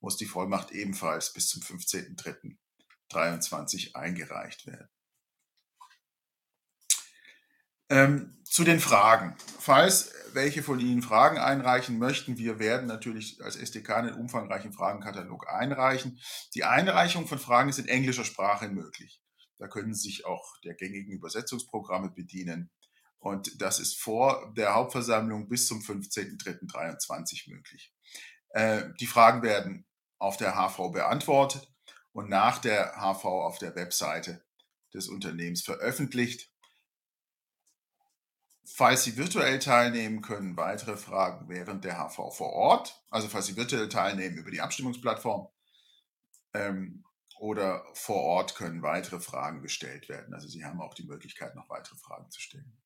muss 0.00 0.16
die 0.16 0.26
Vollmacht 0.26 0.72
ebenfalls 0.72 1.32
bis 1.32 1.46
zum 1.48 1.62
15.03.23 1.62 3.94
eingereicht 3.94 4.66
werden. 4.66 4.88
Ähm, 7.92 8.32
zu 8.44 8.64
den 8.64 8.80
Fragen. 8.80 9.36
Falls 9.58 10.14
welche 10.32 10.62
von 10.62 10.80
Ihnen 10.80 11.02
Fragen 11.02 11.36
einreichen 11.36 11.98
möchten, 11.98 12.38
wir 12.38 12.58
werden 12.58 12.86
natürlich 12.86 13.44
als 13.44 13.56
SDK 13.56 13.96
einen 13.96 14.14
umfangreichen 14.14 14.72
Fragenkatalog 14.72 15.46
einreichen. 15.46 16.18
Die 16.54 16.64
Einreichung 16.64 17.26
von 17.26 17.38
Fragen 17.38 17.68
ist 17.68 17.78
in 17.78 17.88
englischer 17.88 18.24
Sprache 18.24 18.68
möglich. 18.68 19.20
Da 19.58 19.68
können 19.68 19.92
Sie 19.92 20.08
sich 20.08 20.24
auch 20.24 20.56
der 20.64 20.72
gängigen 20.72 21.12
Übersetzungsprogramme 21.12 22.10
bedienen. 22.10 22.70
Und 23.18 23.60
das 23.60 23.78
ist 23.78 24.00
vor 24.00 24.54
der 24.56 24.74
Hauptversammlung 24.74 25.50
bis 25.50 25.66
zum 25.66 25.80
15.03.23 25.80 27.50
möglich. 27.50 27.92
Äh, 28.54 28.84
die 29.00 29.06
Fragen 29.06 29.42
werden 29.42 29.86
auf 30.18 30.38
der 30.38 30.54
HV 30.54 30.92
beantwortet 30.92 31.70
und 32.12 32.30
nach 32.30 32.58
der 32.58 32.94
HV 32.96 33.26
auf 33.26 33.58
der 33.58 33.76
Webseite 33.76 34.42
des 34.94 35.08
Unternehmens 35.08 35.60
veröffentlicht. 35.60 36.51
Falls 38.64 39.04
Sie 39.04 39.16
virtuell 39.16 39.58
teilnehmen, 39.58 40.22
können 40.22 40.56
weitere 40.56 40.96
Fragen 40.96 41.48
während 41.48 41.84
der 41.84 41.98
HV 41.98 42.32
vor 42.32 42.52
Ort, 42.52 43.04
also 43.10 43.26
falls 43.28 43.46
Sie 43.46 43.56
virtuell 43.56 43.88
teilnehmen 43.88 44.36
über 44.36 44.52
die 44.52 44.60
Abstimmungsplattform 44.60 45.48
ähm, 46.54 47.04
oder 47.38 47.84
vor 47.94 48.22
Ort 48.22 48.54
können 48.54 48.82
weitere 48.82 49.18
Fragen 49.18 49.62
gestellt 49.62 50.08
werden. 50.08 50.32
Also 50.32 50.46
Sie 50.46 50.64
haben 50.64 50.80
auch 50.80 50.94
die 50.94 51.06
Möglichkeit, 51.06 51.56
noch 51.56 51.68
weitere 51.68 51.96
Fragen 51.96 52.30
zu 52.30 52.40
stellen. 52.40 52.80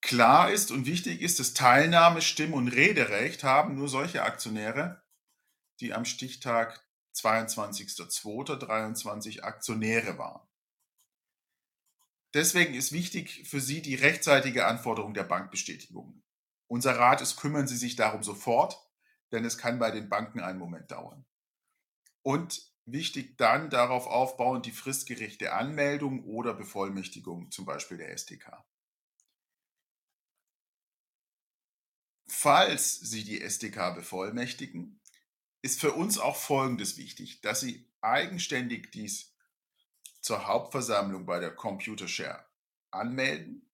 Klar 0.00 0.50
ist 0.50 0.70
und 0.70 0.86
wichtig 0.86 1.20
ist, 1.20 1.38
dass 1.40 1.52
Teilnahme, 1.54 2.22
Stimm- 2.22 2.54
und 2.54 2.68
Rederecht 2.68 3.44
haben 3.44 3.74
nur 3.74 3.88
solche 3.88 4.22
Aktionäre, 4.22 5.02
die 5.80 5.92
am 5.94 6.04
Stichtag 6.04 6.84
22.02.23 7.14 9.42
Aktionäre 9.42 10.18
waren. 10.18 10.46
Deswegen 12.34 12.74
ist 12.74 12.90
wichtig 12.90 13.48
für 13.48 13.60
Sie 13.60 13.80
die 13.80 13.94
rechtzeitige 13.94 14.66
Anforderung 14.66 15.14
der 15.14 15.22
Bankbestätigung. 15.22 16.22
Unser 16.66 16.98
Rat 16.98 17.20
ist, 17.20 17.36
kümmern 17.36 17.68
Sie 17.68 17.76
sich 17.76 17.94
darum 17.94 18.24
sofort, 18.24 18.76
denn 19.30 19.44
es 19.44 19.56
kann 19.56 19.78
bei 19.78 19.92
den 19.92 20.08
Banken 20.08 20.40
einen 20.40 20.58
Moment 20.58 20.90
dauern. 20.90 21.24
Und 22.22 22.72
wichtig 22.86 23.38
dann 23.38 23.70
darauf 23.70 24.08
aufbauen 24.08 24.62
die 24.62 24.72
fristgerechte 24.72 25.52
Anmeldung 25.52 26.24
oder 26.24 26.54
Bevollmächtigung, 26.54 27.52
zum 27.52 27.66
Beispiel 27.66 27.98
der 27.98 28.10
SDK. 28.10 28.64
Falls 32.26 32.98
Sie 32.98 33.22
die 33.22 33.40
SDK 33.40 33.94
bevollmächtigen, 33.94 35.00
ist 35.62 35.80
für 35.80 35.92
uns 35.92 36.18
auch 36.18 36.36
Folgendes 36.36 36.96
wichtig, 36.96 37.40
dass 37.42 37.60
Sie 37.60 37.88
eigenständig 38.00 38.90
dies 38.90 39.33
zur 40.24 40.46
Hauptversammlung 40.46 41.26
bei 41.26 41.38
der 41.38 41.54
Computershare 41.54 42.46
anmelden 42.90 43.68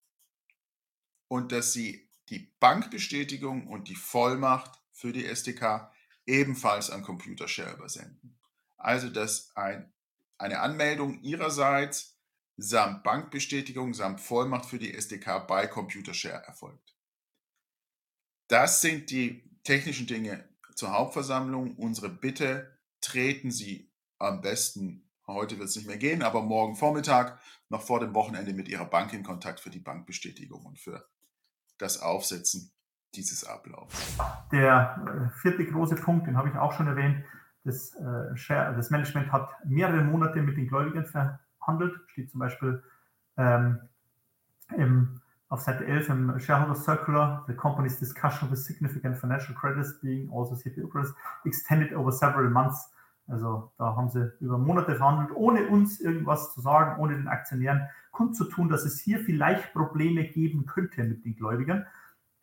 und 1.29 1.53
dass 1.53 1.73
Sie 1.73 2.11
die 2.29 2.53
Bankbestätigung 2.59 3.69
und 3.69 3.87
die 3.87 3.95
Vollmacht 3.95 4.81
für 4.91 5.13
die 5.13 5.27
SDK 5.27 5.93
ebenfalls 6.27 6.91
an 6.91 7.05
Computershare 7.05 7.77
übersenden. 7.77 8.37
Also 8.77 9.11
dass 9.11 9.55
ein, 9.57 9.93
eine 10.39 10.59
Anmeldung 10.59 11.23
Ihrerseits 11.23 12.17
samt 12.57 13.05
Bankbestätigung 13.05 13.95
samt 13.95 14.21
Vollmacht 14.21 14.67
für 14.67 14.81
die 14.81 14.93
SDK 14.93 15.47
bei 15.47 15.69
Computershare 15.69 16.45
erfolgt. 16.47 16.97
Das 18.49 18.81
sind 18.81 19.13
die 19.13 19.45
technischen 19.63 20.09
Dinge 20.09 20.49
zur 20.75 20.91
Hauptversammlung. 20.91 21.77
Unsere 21.77 22.09
Bitte, 22.09 22.77
treten 23.01 23.53
Sie 23.53 23.93
am 24.19 24.41
besten 24.41 25.10
Heute 25.35 25.59
wird 25.59 25.69
es 25.69 25.77
nicht 25.77 25.87
mehr 25.87 25.99
gehen, 25.99 26.23
aber 26.23 26.43
morgen 26.43 26.77
Vormittag, 26.77 27.39
noch 27.69 27.83
vor 27.83 28.01
dem 28.01 28.15
Wochenende 28.15 28.53
mit 28.53 28.69
Ihrer 28.69 28.85
Bank 28.85 29.13
in 29.13 29.23
Kontakt 29.23 29.61
für 29.61 29.71
die 29.71 29.79
Bankbestätigung 29.79 30.65
und 30.65 30.79
für 30.79 31.05
das 31.79 32.01
Aufsetzen 32.01 32.73
dieses 33.15 33.45
Ablaufs. 33.45 34.17
Der 34.53 35.31
äh, 35.33 35.41
vierte 35.41 35.65
große 35.67 35.97
Punkt, 35.97 36.27
den 36.27 36.37
habe 36.37 36.49
ich 36.49 36.57
auch 36.57 36.73
schon 36.73 36.87
erwähnt, 36.87 37.25
das, 37.65 37.95
äh, 37.95 38.75
das 38.77 38.91
Management 38.91 39.33
hat 39.33 39.51
mehrere 39.65 40.03
Monate 40.03 40.41
mit 40.43 40.57
den 40.57 40.69
Gläubigern 40.69 41.07
verhandelt, 41.07 41.95
steht 42.09 42.31
zum 42.31 42.41
Beispiel 42.41 42.83
ähm, 43.37 43.81
im 44.77 45.21
auf 45.51 45.61
Seite 45.61 45.85
11 45.85 46.09
im 46.11 46.39
Shareholder 46.39 46.77
Circular, 46.77 47.45
the 47.49 47.55
company's 47.55 47.99
discussion 47.99 48.49
with 48.51 48.65
significant 48.65 49.19
financial 49.19 49.53
credits 49.55 50.01
being 50.01 50.31
also 50.33 50.55
CPO 50.55 50.89
credits 50.89 51.13
extended 51.45 51.93
over 51.93 52.13
several 52.13 52.49
months. 52.49 52.89
Also 53.31 53.73
da 53.79 53.97
haben 53.97 54.09
sie 54.11 54.33
über 54.41 54.59
Monate 54.59 54.97
verhandelt, 54.97 55.31
ohne 55.35 55.69
uns 55.69 56.01
irgendwas 56.01 56.53
zu 56.53 56.61
sagen, 56.61 57.01
ohne 57.01 57.17
den 57.17 57.29
Aktionären 57.29 57.89
kundzutun, 58.11 58.69
dass 58.69 58.85
es 58.85 58.99
hier 58.99 59.21
vielleicht 59.21 59.73
Probleme 59.73 60.25
geben 60.25 60.67
könnte 60.67 61.05
mit 61.05 61.25
den 61.25 61.37
Gläubigern, 61.37 61.87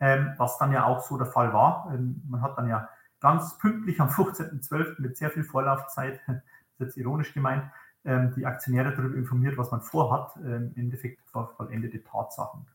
ähm, 0.00 0.32
was 0.38 0.58
dann 0.58 0.72
ja 0.72 0.86
auch 0.86 1.00
so 1.00 1.18
der 1.18 1.26
Fall 1.26 1.52
war. 1.52 1.92
Ähm, 1.94 2.22
man 2.28 2.42
hat 2.42 2.56
dann 2.56 2.68
ja 2.68 2.88
ganz 3.20 3.58
pünktlich 3.58 4.00
am 4.00 4.08
15.12. 4.08 5.00
mit 5.00 5.16
sehr 5.16 5.30
viel 5.30 5.44
Vorlaufzeit, 5.44 6.20
das 6.26 6.36
ist 6.78 6.80
jetzt 6.80 6.96
ironisch 6.96 7.34
gemeint, 7.34 7.64
ähm, 8.04 8.32
die 8.36 8.46
Aktionäre 8.46 8.94
darüber 8.94 9.16
informiert, 9.16 9.58
was 9.58 9.70
man 9.70 9.82
vorhat, 9.82 10.36
ähm, 10.36 10.72
im 10.74 10.84
Endeffekt 10.84 11.20
vollendete 11.30 12.02
Tatsachen 12.02 12.66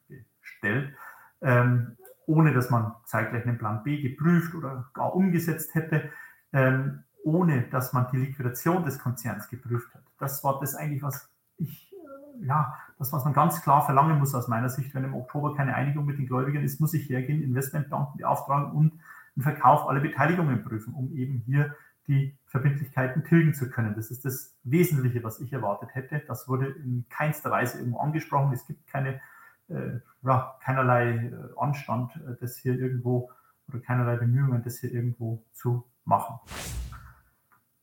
gestellt, 0.41 0.93
ähm, 1.41 1.98
ohne 2.25 2.53
dass 2.53 2.70
man 2.70 2.93
zeitgleich 3.05 3.46
einen 3.46 3.58
Plan 3.58 3.84
B 3.84 4.01
geprüft 4.01 4.53
oder 4.55 4.89
gar 4.93 5.15
umgesetzt 5.15 5.74
hätte. 5.75 6.10
Ähm, 6.51 7.03
ohne 7.24 7.63
dass 7.63 7.94
man 7.94 8.08
die 8.12 8.18
Liquidation 8.18 8.84
des 8.84 9.00
Konzerns 9.00 9.50
geprüft 9.50 9.94
hat. 9.94 10.03
Das 10.20 10.44
war 10.44 10.60
das 10.60 10.75
eigentlich, 10.75 11.01
was 11.01 11.30
ich, 11.58 11.94
äh, 11.94 12.46
ja, 12.46 12.77
das, 13.00 13.12
was 13.13 13.24
man 13.24 13.34
ganz 13.34 13.62
klar 13.62 13.86
verlangen 13.86 14.20
muss 14.20 14.36
aus 14.36 14.48
meiner 14.48 14.70
Sicht. 14.70 14.94
Wenn 14.94 15.06
im 15.06 15.15
Oktober 15.15 15.56
keine 15.56 15.75
Einigung 15.75 16.06
mit 16.06 16.18
den 16.18 16.27
Gläubigern 16.27 16.63
ist, 16.63 16.80
muss 16.80 16.94
ich 16.94 17.10
hergehen, 17.10 17.42
Investmentbanken 17.42 18.18
beauftragen 18.18 18.72
und 18.72 19.00
den 19.36 19.44
Verkauf 19.44 19.88
aller 19.88 20.01
Beteiligungen 20.01 20.63
prüfen, 20.63 20.94
um 20.94 21.13
eben 21.13 21.42
hier 21.46 21.75
die 22.08 22.38
Verbindlichkeiten 22.46 23.24
tilgen 23.24 23.53
zu 23.53 23.70
können. 23.70 23.96
Das 23.96 24.12
ist 24.12 24.25
das 24.25 24.56
Wesentliche, 24.63 25.24
was 25.24 25.39
ich 25.39 25.53
erwartet 25.53 25.96
hätte. 25.96 26.22
Das 26.27 26.48
wurde 26.48 26.68
in 26.68 27.06
keinster 27.10 27.50
Weise 27.50 27.80
irgendwo 27.80 28.00
angesprochen. 28.00 28.51
Es 28.53 28.65
gibt 28.68 28.86
keine, 28.88 29.22
äh, 29.70 30.00
ja, 30.24 30.56
keinerlei 30.62 31.15
äh, 31.15 31.32
Anstand, 31.58 32.15
äh, 32.18 32.36
das 32.42 32.58
hier 32.58 32.77
irgendwo 32.77 33.32
oder 33.70 33.80
keinerlei 33.80 34.18
Bemühungen, 34.18 34.62
das 34.63 34.80
hier 34.80 34.92
irgendwo 34.92 35.44
zu 35.53 35.86
machen. 36.03 36.39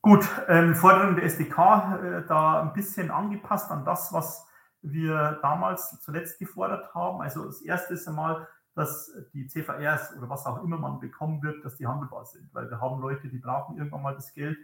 Gut, 0.02 0.26
ähm, 0.48 0.74
Forderung 0.74 1.16
der 1.16 1.24
SDK 1.24 1.58
äh, 2.02 2.26
da 2.26 2.62
ein 2.62 2.72
bisschen 2.72 3.10
angepasst 3.10 3.70
an 3.70 3.84
das, 3.84 4.12
was 4.14 4.46
wir 4.80 5.38
damals 5.42 6.00
zuletzt 6.00 6.38
gefordert 6.38 6.94
haben. 6.94 7.20
Also 7.20 7.44
das 7.44 7.60
erste 7.60 7.94
ist 7.94 8.08
einmal, 8.08 8.48
dass 8.74 9.12
die 9.34 9.46
CVRs 9.46 10.16
oder 10.16 10.30
was 10.30 10.46
auch 10.46 10.64
immer 10.64 10.78
man 10.78 11.00
bekommen 11.00 11.42
wird, 11.42 11.62
dass 11.66 11.76
die 11.76 11.86
handelbar 11.86 12.24
sind, 12.24 12.48
weil 12.54 12.70
wir 12.70 12.80
haben 12.80 13.02
Leute, 13.02 13.28
die 13.28 13.38
brauchen 13.38 13.76
irgendwann 13.76 14.00
mal 14.00 14.14
das 14.14 14.32
Geld. 14.32 14.56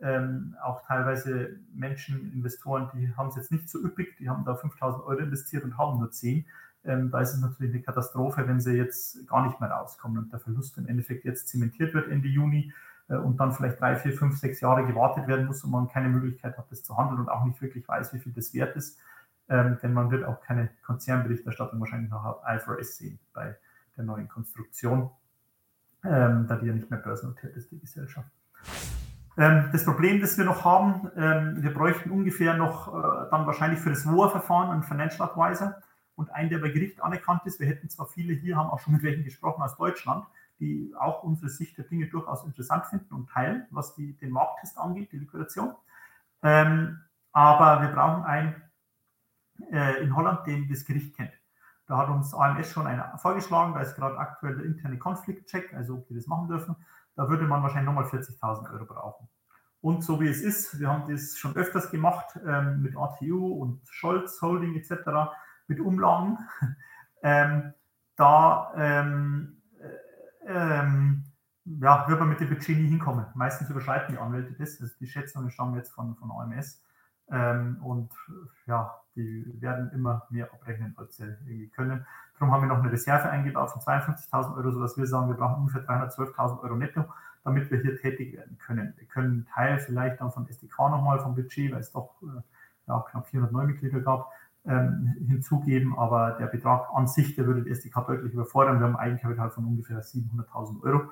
Ähm, 0.00 0.56
auch 0.62 0.84
teilweise 0.84 1.60
Menschen, 1.72 2.30
Investoren, 2.34 2.90
die 2.92 3.14
haben 3.16 3.28
es 3.28 3.36
jetzt 3.36 3.52
nicht 3.52 3.70
so 3.70 3.78
üppig, 3.78 4.16
die 4.18 4.28
haben 4.28 4.44
da 4.44 4.56
5000 4.56 5.04
Euro 5.04 5.20
investiert 5.20 5.64
und 5.64 5.78
haben 5.78 6.00
nur 6.00 6.10
10. 6.10 6.44
Ähm, 6.84 7.10
da 7.10 7.20
ist 7.20 7.32
es 7.32 7.40
natürlich 7.40 7.72
eine 7.72 7.82
Katastrophe, 7.82 8.46
wenn 8.46 8.60
sie 8.60 8.72
jetzt 8.72 9.26
gar 9.28 9.46
nicht 9.46 9.58
mehr 9.58 9.70
rauskommen 9.70 10.18
und 10.18 10.32
der 10.32 10.40
Verlust 10.40 10.76
im 10.76 10.88
Endeffekt 10.88 11.24
jetzt 11.24 11.48
zementiert 11.48 11.94
wird 11.94 12.10
Ende 12.10 12.28
Juni 12.28 12.74
und 13.08 13.38
dann 13.38 13.52
vielleicht 13.52 13.80
drei, 13.80 13.96
vier, 13.96 14.12
fünf, 14.12 14.38
sechs 14.38 14.60
Jahre 14.60 14.86
gewartet 14.86 15.26
werden 15.26 15.46
muss 15.46 15.62
und 15.64 15.70
man 15.70 15.88
keine 15.88 16.08
Möglichkeit 16.08 16.56
hat, 16.56 16.70
das 16.70 16.82
zu 16.82 16.96
handeln 16.96 17.20
und 17.20 17.28
auch 17.28 17.44
nicht 17.44 17.60
wirklich 17.60 17.86
weiß, 17.86 18.14
wie 18.14 18.18
viel 18.18 18.32
das 18.32 18.54
wert 18.54 18.76
ist. 18.76 18.98
Ähm, 19.48 19.78
denn 19.82 19.92
man 19.92 20.10
wird 20.10 20.24
auch 20.24 20.40
keine 20.40 20.70
Konzernberichterstattung 20.84 21.78
wahrscheinlich 21.80 22.10
nach 22.10 22.36
IFRS 22.46 22.96
sehen 22.96 23.18
bei 23.34 23.56
der 23.96 24.04
neuen 24.04 24.28
Konstruktion, 24.28 25.10
ähm, 26.04 26.46
da 26.48 26.56
die 26.56 26.66
ja 26.66 26.72
nicht 26.72 26.90
mehr 26.90 27.00
börsennotiert 27.00 27.56
ist, 27.56 27.70
die 27.70 27.78
Gesellschaft. 27.78 28.30
Ähm, 29.36 29.70
das 29.72 29.84
Problem, 29.84 30.20
das 30.20 30.36
wir 30.38 30.44
noch 30.44 30.64
haben, 30.64 31.10
ähm, 31.16 31.62
wir 31.62 31.72
bräuchten 31.72 32.10
ungefähr 32.10 32.54
noch 32.54 32.88
äh, 32.88 33.30
dann 33.30 33.46
wahrscheinlich 33.46 33.80
für 33.80 33.90
das 33.90 34.06
WOA-Verfahren 34.06 34.70
einen 34.70 34.82
Financial 34.82 35.28
Advisor 35.28 35.74
und 36.16 36.30
einen, 36.30 36.50
der 36.50 36.58
bei 36.58 36.68
Gericht 36.68 37.02
anerkannt 37.02 37.42
ist. 37.44 37.58
Wir 37.58 37.66
hätten 37.66 37.88
zwar 37.88 38.06
viele 38.06 38.34
hier, 38.34 38.56
haben 38.56 38.70
auch 38.70 38.80
schon 38.80 38.92
mit 38.92 39.02
welchen 39.02 39.24
gesprochen 39.24 39.62
aus 39.62 39.76
Deutschland, 39.76 40.26
die 40.62 40.94
auch 40.96 41.24
unsere 41.24 41.50
Sicht 41.50 41.76
der 41.76 41.84
Dinge 41.84 42.06
durchaus 42.06 42.44
interessant 42.44 42.86
finden 42.86 43.12
und 43.12 43.28
teilen, 43.28 43.66
was 43.70 43.96
die, 43.96 44.16
den 44.16 44.30
Markttest 44.30 44.78
angeht, 44.78 45.10
die 45.10 45.18
Liquidation. 45.18 45.74
Ähm, 46.42 47.00
aber 47.32 47.82
wir 47.82 47.88
brauchen 47.88 48.22
einen 48.22 48.62
äh, 49.72 50.00
in 50.00 50.14
Holland, 50.14 50.46
den 50.46 50.68
das 50.68 50.84
Gericht 50.84 51.16
kennt. 51.16 51.32
Da 51.88 51.98
hat 51.98 52.08
uns 52.10 52.32
AMS 52.32 52.72
schon 52.72 52.86
einer 52.86 53.18
vorgeschlagen, 53.18 53.74
da 53.74 53.80
ist 53.80 53.96
gerade 53.96 54.16
aktuell 54.18 54.54
der 54.54 54.64
interne 54.64 54.98
Konfliktcheck, 54.98 55.74
also 55.74 55.94
ob 55.94 56.06
die 56.06 56.14
das 56.14 56.28
machen 56.28 56.46
dürfen. 56.46 56.76
Da 57.16 57.28
würde 57.28 57.44
man 57.44 57.64
wahrscheinlich 57.64 57.92
nochmal 57.92 58.04
40.000 58.04 58.72
Euro 58.72 58.84
brauchen. 58.84 59.28
Und 59.80 60.04
so 60.04 60.20
wie 60.20 60.28
es 60.28 60.42
ist, 60.42 60.78
wir 60.78 60.88
haben 60.88 61.12
das 61.12 61.36
schon 61.36 61.56
öfters 61.56 61.90
gemacht 61.90 62.38
ähm, 62.46 62.82
mit 62.82 62.96
ATU 62.96 63.48
und 63.60 63.80
Scholz 63.88 64.40
Holding 64.40 64.76
etc., 64.76 65.32
mit 65.66 65.80
Umlagen. 65.80 66.38
ähm, 67.24 67.74
da 68.14 68.72
ähm, 68.76 69.61
ähm, 70.46 71.24
ja, 71.64 72.08
wird 72.08 72.18
man 72.18 72.28
mit 72.28 72.40
dem 72.40 72.48
Budget 72.48 72.76
nie 72.76 72.88
hinkommen. 72.88 73.26
Meistens 73.34 73.70
überschreiten 73.70 74.14
die 74.14 74.20
Anwälte 74.20 74.52
das. 74.52 74.80
Also 74.80 74.92
die 75.00 75.06
Schätzungen 75.06 75.50
stammen 75.50 75.76
jetzt 75.76 75.92
von, 75.92 76.16
von 76.16 76.30
AMS. 76.30 76.82
Ähm, 77.30 77.78
und 77.82 78.12
ja, 78.66 79.00
die 79.14 79.60
werden 79.60 79.90
immer 79.92 80.26
mehr 80.30 80.52
abrechnen, 80.52 80.94
als 80.96 81.16
sie 81.16 81.24
irgendwie 81.24 81.68
können. 81.68 82.04
Darum 82.34 82.52
haben 82.52 82.62
wir 82.62 82.68
noch 82.68 82.82
eine 82.82 82.90
Reserve 82.90 83.30
eingebaut 83.30 83.70
von 83.70 83.80
52.000 83.80 84.56
Euro, 84.56 84.70
sodass 84.72 84.96
wir 84.96 85.06
sagen, 85.06 85.28
wir 85.28 85.36
brauchen 85.36 85.62
ungefähr 85.62 85.86
312.000 85.86 86.62
Euro 86.62 86.74
netto, 86.76 87.04
damit 87.44 87.70
wir 87.70 87.80
hier 87.80 87.96
tätig 87.96 88.36
werden 88.36 88.58
können. 88.58 88.94
Wir 88.96 89.06
können 89.06 89.28
einen 89.28 89.46
Teil 89.46 89.78
vielleicht 89.78 90.20
dann 90.20 90.32
von 90.32 90.48
SDK 90.48 90.90
nochmal 90.90 91.20
vom 91.20 91.34
Budget, 91.34 91.72
weil 91.72 91.80
es 91.80 91.92
doch 91.92 92.20
äh, 92.22 92.40
ja, 92.88 93.04
knapp 93.10 93.28
400 93.28 93.52
Neumitglieder 93.52 94.00
gab, 94.00 94.30
ähm, 94.64 95.14
hinzugeben, 95.26 95.98
aber 95.98 96.32
der 96.38 96.46
Betrag 96.46 96.88
an 96.94 97.06
sich, 97.06 97.34
der 97.34 97.46
würde 97.46 97.62
die 97.62 97.70
SDK 97.70 98.06
deutlich 98.06 98.32
überfordern. 98.32 98.78
Wir 98.78 98.86
haben 98.86 98.96
Eigenkapital 98.96 99.50
von 99.50 99.64
ungefähr 99.64 100.02
700.000 100.02 100.82
Euro. 100.82 101.10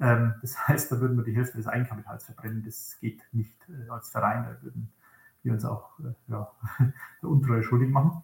Ähm, 0.00 0.34
das 0.40 0.68
heißt, 0.68 0.92
da 0.92 1.00
würden 1.00 1.16
wir 1.16 1.24
die 1.24 1.34
Hälfte 1.34 1.56
des 1.56 1.66
Eigenkapitals 1.66 2.24
verbrennen. 2.24 2.62
Das 2.64 2.98
geht 3.00 3.22
nicht 3.32 3.56
äh, 3.68 3.90
als 3.90 4.10
Verein, 4.10 4.44
da 4.44 4.62
würden 4.62 4.92
wir 5.42 5.52
uns 5.52 5.64
auch 5.64 5.98
äh, 6.00 6.12
ja, 6.28 6.50
der 7.22 7.30
Untreue 7.30 7.62
schuldig 7.62 7.90
machen. 7.90 8.22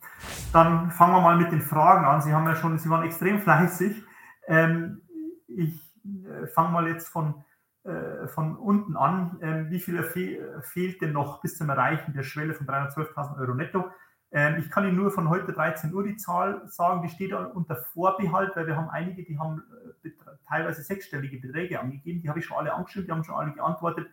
Dann 0.52 0.90
fangen 0.90 1.14
wir 1.14 1.20
mal 1.20 1.36
mit 1.36 1.52
den 1.52 1.62
Fragen 1.62 2.04
an. 2.04 2.22
Sie 2.22 2.32
haben 2.32 2.46
ja 2.46 2.56
schon, 2.56 2.78
Sie 2.78 2.90
waren 2.90 3.04
extrem 3.04 3.40
fleißig. 3.40 4.02
Ähm, 4.46 5.02
ich 5.48 5.80
äh, 6.04 6.46
fange 6.48 6.70
mal 6.70 6.88
jetzt 6.88 7.08
von, 7.08 7.44
äh, 7.84 8.26
von 8.28 8.56
unten 8.56 8.96
an. 8.96 9.38
Ähm, 9.40 9.70
wie 9.70 9.80
viel 9.80 10.02
fe 10.02 10.60
fehlt 10.62 11.00
denn 11.00 11.12
noch 11.12 11.40
bis 11.40 11.56
zum 11.56 11.68
Erreichen 11.68 12.12
der 12.12 12.22
Schwelle 12.22 12.54
von 12.54 12.66
312.000 12.66 13.38
Euro 13.38 13.54
netto? 13.54 13.86
Ähm, 14.32 14.56
ich 14.58 14.70
kann 14.70 14.84
Ihnen 14.84 14.96
nur 14.96 15.10
von 15.10 15.28
heute 15.28 15.52
13 15.52 15.94
Uhr 15.94 16.04
die 16.04 16.16
Zahl 16.16 16.62
sagen, 16.66 17.02
die 17.02 17.08
steht 17.08 17.32
unter 17.32 17.76
Vorbehalt, 17.76 18.56
weil 18.56 18.66
wir 18.66 18.76
haben 18.76 18.90
einige, 18.90 19.24
die 19.24 19.38
haben 19.38 19.62
äh, 20.04 20.10
teilweise 20.48 20.82
sechsstellige 20.82 21.38
Beträge 21.38 21.80
angegeben, 21.80 22.20
die 22.22 22.28
habe 22.28 22.40
ich 22.40 22.44
schon 22.44 22.56
alle 22.56 22.74
angeschrieben, 22.74 23.06
die 23.06 23.12
haben 23.12 23.24
schon 23.24 23.36
alle 23.36 23.52
geantwortet. 23.52 24.08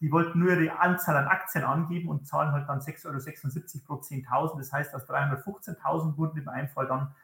Die 0.00 0.12
wollten 0.12 0.38
nur 0.38 0.52
ihre 0.52 0.78
Anzahl 0.78 1.16
an 1.16 1.26
Aktien 1.26 1.64
angeben 1.64 2.08
und 2.08 2.26
zahlen 2.26 2.52
halt 2.52 2.68
dann 2.68 2.80
6,76 2.80 3.88
Euro 3.88 3.98
pro 3.98 4.02
10.000. 4.02 4.58
Das 4.58 4.72
heißt, 4.72 4.94
aus 4.94 5.08
315.000 5.08 6.18
wurden 6.18 6.38
im 6.38 6.48
Einfall 6.48 6.86
dann 6.86 7.14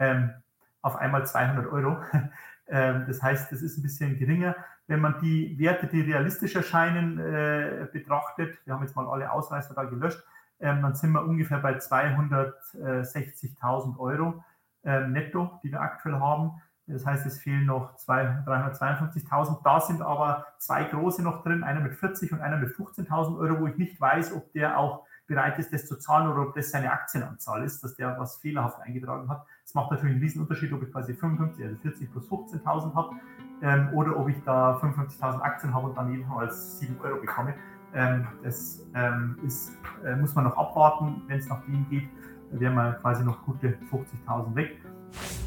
ähm, 0.00 0.34
auf 0.82 0.96
einmal 0.96 1.26
200 1.26 1.66
Euro. 1.66 1.96
ähm, 2.68 3.04
das 3.06 3.22
heißt, 3.22 3.52
das 3.52 3.62
ist 3.62 3.78
ein 3.78 3.82
bisschen 3.82 4.18
geringer. 4.18 4.56
Wenn 4.88 5.00
man 5.00 5.20
die 5.20 5.56
Werte, 5.58 5.86
die 5.86 6.00
realistisch 6.00 6.56
erscheinen, 6.56 7.18
äh, 7.18 7.86
betrachtet, 7.92 8.58
wir 8.64 8.74
haben 8.74 8.82
jetzt 8.82 8.96
mal 8.96 9.06
alle 9.06 9.30
Ausreißer 9.30 9.74
da 9.74 9.84
gelöscht, 9.84 10.22
ähm, 10.60 10.82
dann 10.82 10.94
sind 10.94 11.12
wir 11.12 11.24
ungefähr 11.24 11.58
bei 11.58 11.78
260.000 11.78 13.98
Euro 13.98 14.44
ähm, 14.84 15.12
netto, 15.12 15.58
die 15.62 15.72
wir 15.72 15.80
aktuell 15.80 16.16
haben. 16.16 16.60
Das 16.86 17.04
heißt, 17.04 17.26
es 17.26 17.40
fehlen 17.40 17.66
noch 17.66 17.96
352.000. 17.98 19.62
Da 19.62 19.80
sind 19.80 20.00
aber 20.00 20.46
zwei 20.58 20.84
große 20.84 21.22
noch 21.22 21.42
drin, 21.42 21.62
einer 21.62 21.80
mit 21.80 21.94
40 21.94 22.32
und 22.32 22.40
einer 22.40 22.56
mit 22.56 22.70
15.000 22.70 23.38
Euro, 23.38 23.60
wo 23.60 23.66
ich 23.66 23.76
nicht 23.76 24.00
weiß, 24.00 24.34
ob 24.34 24.50
der 24.52 24.78
auch 24.78 25.04
bereit 25.26 25.58
ist, 25.58 25.72
das 25.72 25.86
zu 25.86 25.98
zahlen 25.98 26.28
oder 26.28 26.48
ob 26.48 26.54
das 26.54 26.70
seine 26.70 26.90
Aktienanzahl 26.90 27.62
ist, 27.62 27.84
dass 27.84 27.94
der 27.94 28.18
was 28.18 28.38
fehlerhaft 28.38 28.80
eingetragen 28.80 29.28
hat. 29.28 29.44
Es 29.64 29.74
macht 29.74 29.90
natürlich 29.90 30.14
einen 30.14 30.22
riesen 30.22 30.40
Unterschied, 30.40 30.72
ob 30.72 30.82
ich 30.82 30.90
quasi 30.90 31.12
55, 31.12 31.62
also 31.62 31.76
40 31.76 32.10
plus 32.10 32.30
15.000 32.30 32.94
habe 32.94 33.16
ähm, 33.60 33.90
oder 33.92 34.18
ob 34.18 34.30
ich 34.30 34.42
da 34.44 34.78
55.000 34.78 35.40
Aktien 35.40 35.74
habe 35.74 35.88
und 35.88 35.98
dann 35.98 36.10
jedenfalls 36.10 36.80
7 36.80 36.98
Euro 37.02 37.20
bekomme. 37.20 37.54
Ähm, 37.94 38.26
das 38.42 38.86
ähm, 38.94 39.38
ist, 39.46 39.72
äh, 40.04 40.14
muss 40.16 40.34
man 40.34 40.44
noch 40.44 40.56
abwarten. 40.56 41.22
Wenn 41.26 41.38
es 41.38 41.48
nach 41.48 41.64
dem 41.64 41.88
geht, 41.88 42.08
wären 42.50 42.74
wir 42.74 42.92
quasi 43.00 43.24
noch 43.24 43.42
gute 43.44 43.78
50.000 43.90 44.54
weg. 44.54 44.80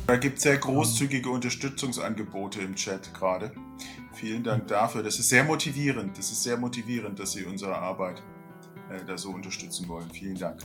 Da 0.08 0.17
gibt 0.17 0.38
es 0.38 0.43
sehr 0.43 0.58
großzügige 0.58 1.30
Unterstützungsangebote 1.30 2.62
im 2.62 2.75
Chat 2.75 3.13
gerade. 3.13 3.51
Vielen 4.13 4.43
Dank 4.43 4.67
dafür. 4.67 5.04
Das 5.04 5.19
ist 5.19 5.30
sehr 5.30 5.43
motivierend. 5.43 6.17
Das 6.17 6.32
ist 6.32 6.43
sehr 6.43 6.58
motivierend, 6.58 7.19
dass 7.19 7.34
Sie 7.34 7.45
unsere 7.45 7.77
Arbeit 7.77 8.21
äh, 8.89 9.06
da 9.06 9.17
so 9.17 9.30
unterstützen 9.30 9.88
wollen. 9.88 10.10
Vielen 10.10 10.38
Dank. 10.38 10.62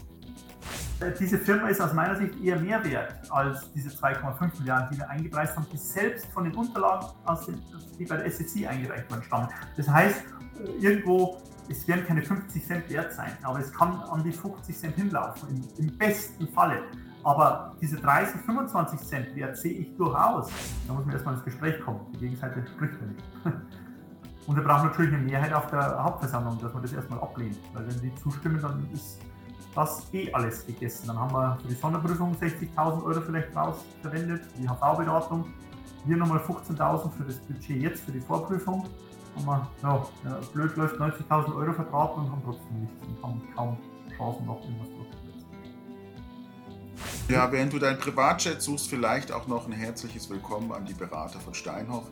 Äh, 1.01 1.12
diese 1.19 1.39
Firma 1.39 1.69
ist 1.69 1.81
aus 1.81 1.93
meiner 1.93 2.17
Sicht 2.17 2.43
eher 2.43 2.59
mehr 2.59 2.83
wert 2.85 3.15
als 3.31 3.71
diese 3.73 3.91
2,5 3.91 4.59
Milliarden, 4.59 4.89
die 4.93 4.99
wir 4.99 5.09
eingepreist 5.09 5.57
haben, 5.57 5.67
die 5.73 5.77
selbst 5.77 6.27
von 6.33 6.45
den 6.45 6.55
Unterlagen, 6.55 7.07
den, 7.47 7.62
die 7.99 8.05
bei 8.05 8.17
der 8.17 8.31
SEC 8.31 8.67
eingereicht 8.67 9.11
wurden, 9.11 9.23
stammen. 9.23 9.49
Das 9.77 9.89
heißt, 9.89 10.25
äh, 10.65 10.71
irgendwo 10.81 11.43
es 11.68 11.87
werden 11.88 12.07
keine 12.07 12.22
50 12.22 12.64
Cent 12.64 12.90
wert 12.90 13.12
sein, 13.12 13.33
aber 13.42 13.61
es 13.61 13.72
kann 13.72 14.00
an 14.11 14.22
die 14.22 14.33
50 14.33 14.76
Cent 14.76 14.94
hinlaufen, 14.94 15.48
im, 15.48 15.87
im 15.87 15.98
besten 15.98 16.48
Falle. 16.48 16.83
Aber 17.26 17.74
diese 17.81 17.96
30, 17.96 18.40
25 18.42 19.00
Cent 19.00 19.35
Wert 19.35 19.57
sehe 19.57 19.72
ich 19.72 19.96
durchaus. 19.96 20.48
Da 20.87 20.92
muss 20.92 21.05
man 21.05 21.12
erstmal 21.12 21.35
ins 21.35 21.44
Gespräch 21.44 21.81
kommen. 21.81 22.00
Die 22.14 22.18
Gegenseite 22.18 22.64
spricht 22.68 22.94
ja 23.00 23.07
nicht. 23.07 23.24
Und 24.46 24.55
wir 24.55 24.62
brauchen 24.62 24.87
natürlich 24.87 25.12
eine 25.12 25.24
Mehrheit 25.24 25.52
auf 25.52 25.66
der 25.66 26.05
Hauptversammlung, 26.05 26.61
dass 26.61 26.72
man 26.72 26.83
das 26.83 26.92
erstmal 26.92 27.18
ablehnt. 27.18 27.57
Weil 27.74 27.88
wenn 27.88 28.00
die 28.00 28.14
zustimmen, 28.14 28.62
dann 28.62 28.88
ist 28.92 29.18
das 29.74 30.07
eh 30.14 30.33
alles 30.33 30.64
gegessen. 30.66 31.09
Dann 31.09 31.18
haben 31.18 31.33
wir 31.33 31.59
für 31.62 31.68
die 31.68 31.74
Sonderprüfung 31.74 32.33
60.000 32.37 33.05
Euro 33.05 33.20
vielleicht 33.20 33.57
raus 33.57 33.85
verwendet, 34.02 34.42
die 34.57 34.68
HV-Beratung. 34.68 35.46
Hier 36.07 36.16
nochmal 36.16 36.38
15.000 36.38 37.11
für 37.11 37.24
das 37.24 37.38
Budget 37.38 37.83
jetzt, 37.83 38.05
für 38.05 38.12
die 38.12 38.20
Vorprüfung. 38.20 38.87
Haben 39.37 39.46
wir, 39.46 39.70
ja, 40.25 40.40
blöd 40.53 40.77
läuft 40.77 40.96
90.000 40.96 41.57
Euro 41.57 41.72
verbraten 41.72 42.20
und 42.20 42.33
haben 42.33 42.42
trotzdem 42.44 42.81
nichts 42.81 42.96
und 43.07 43.22
haben 43.22 43.42
kaum 43.55 43.79
Chancen 44.16 44.46
noch 44.46 44.61
irgendwas 44.62 44.88
ja, 47.29 47.51
während 47.51 47.72
du 47.72 47.81
dein 47.81 47.99
Privatchat 47.99 48.62
suchst, 48.62 48.88
vielleicht 48.88 49.33
auch 49.33 49.49
noch 49.49 49.66
ein 49.66 49.72
herzliches 49.72 50.31
Willkommen 50.31 50.70
an 50.70 50.85
die 50.85 50.94
Berater 50.94 51.40
von 51.40 51.55
Steinhoff. 51.55 52.09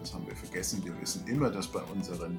Das 0.00 0.12
haben 0.12 0.26
wir 0.26 0.34
vergessen. 0.34 0.84
Wir 0.84 1.00
wissen 1.00 1.24
immer, 1.28 1.50
dass 1.50 1.68
bei 1.68 1.80
unseren 1.94 2.38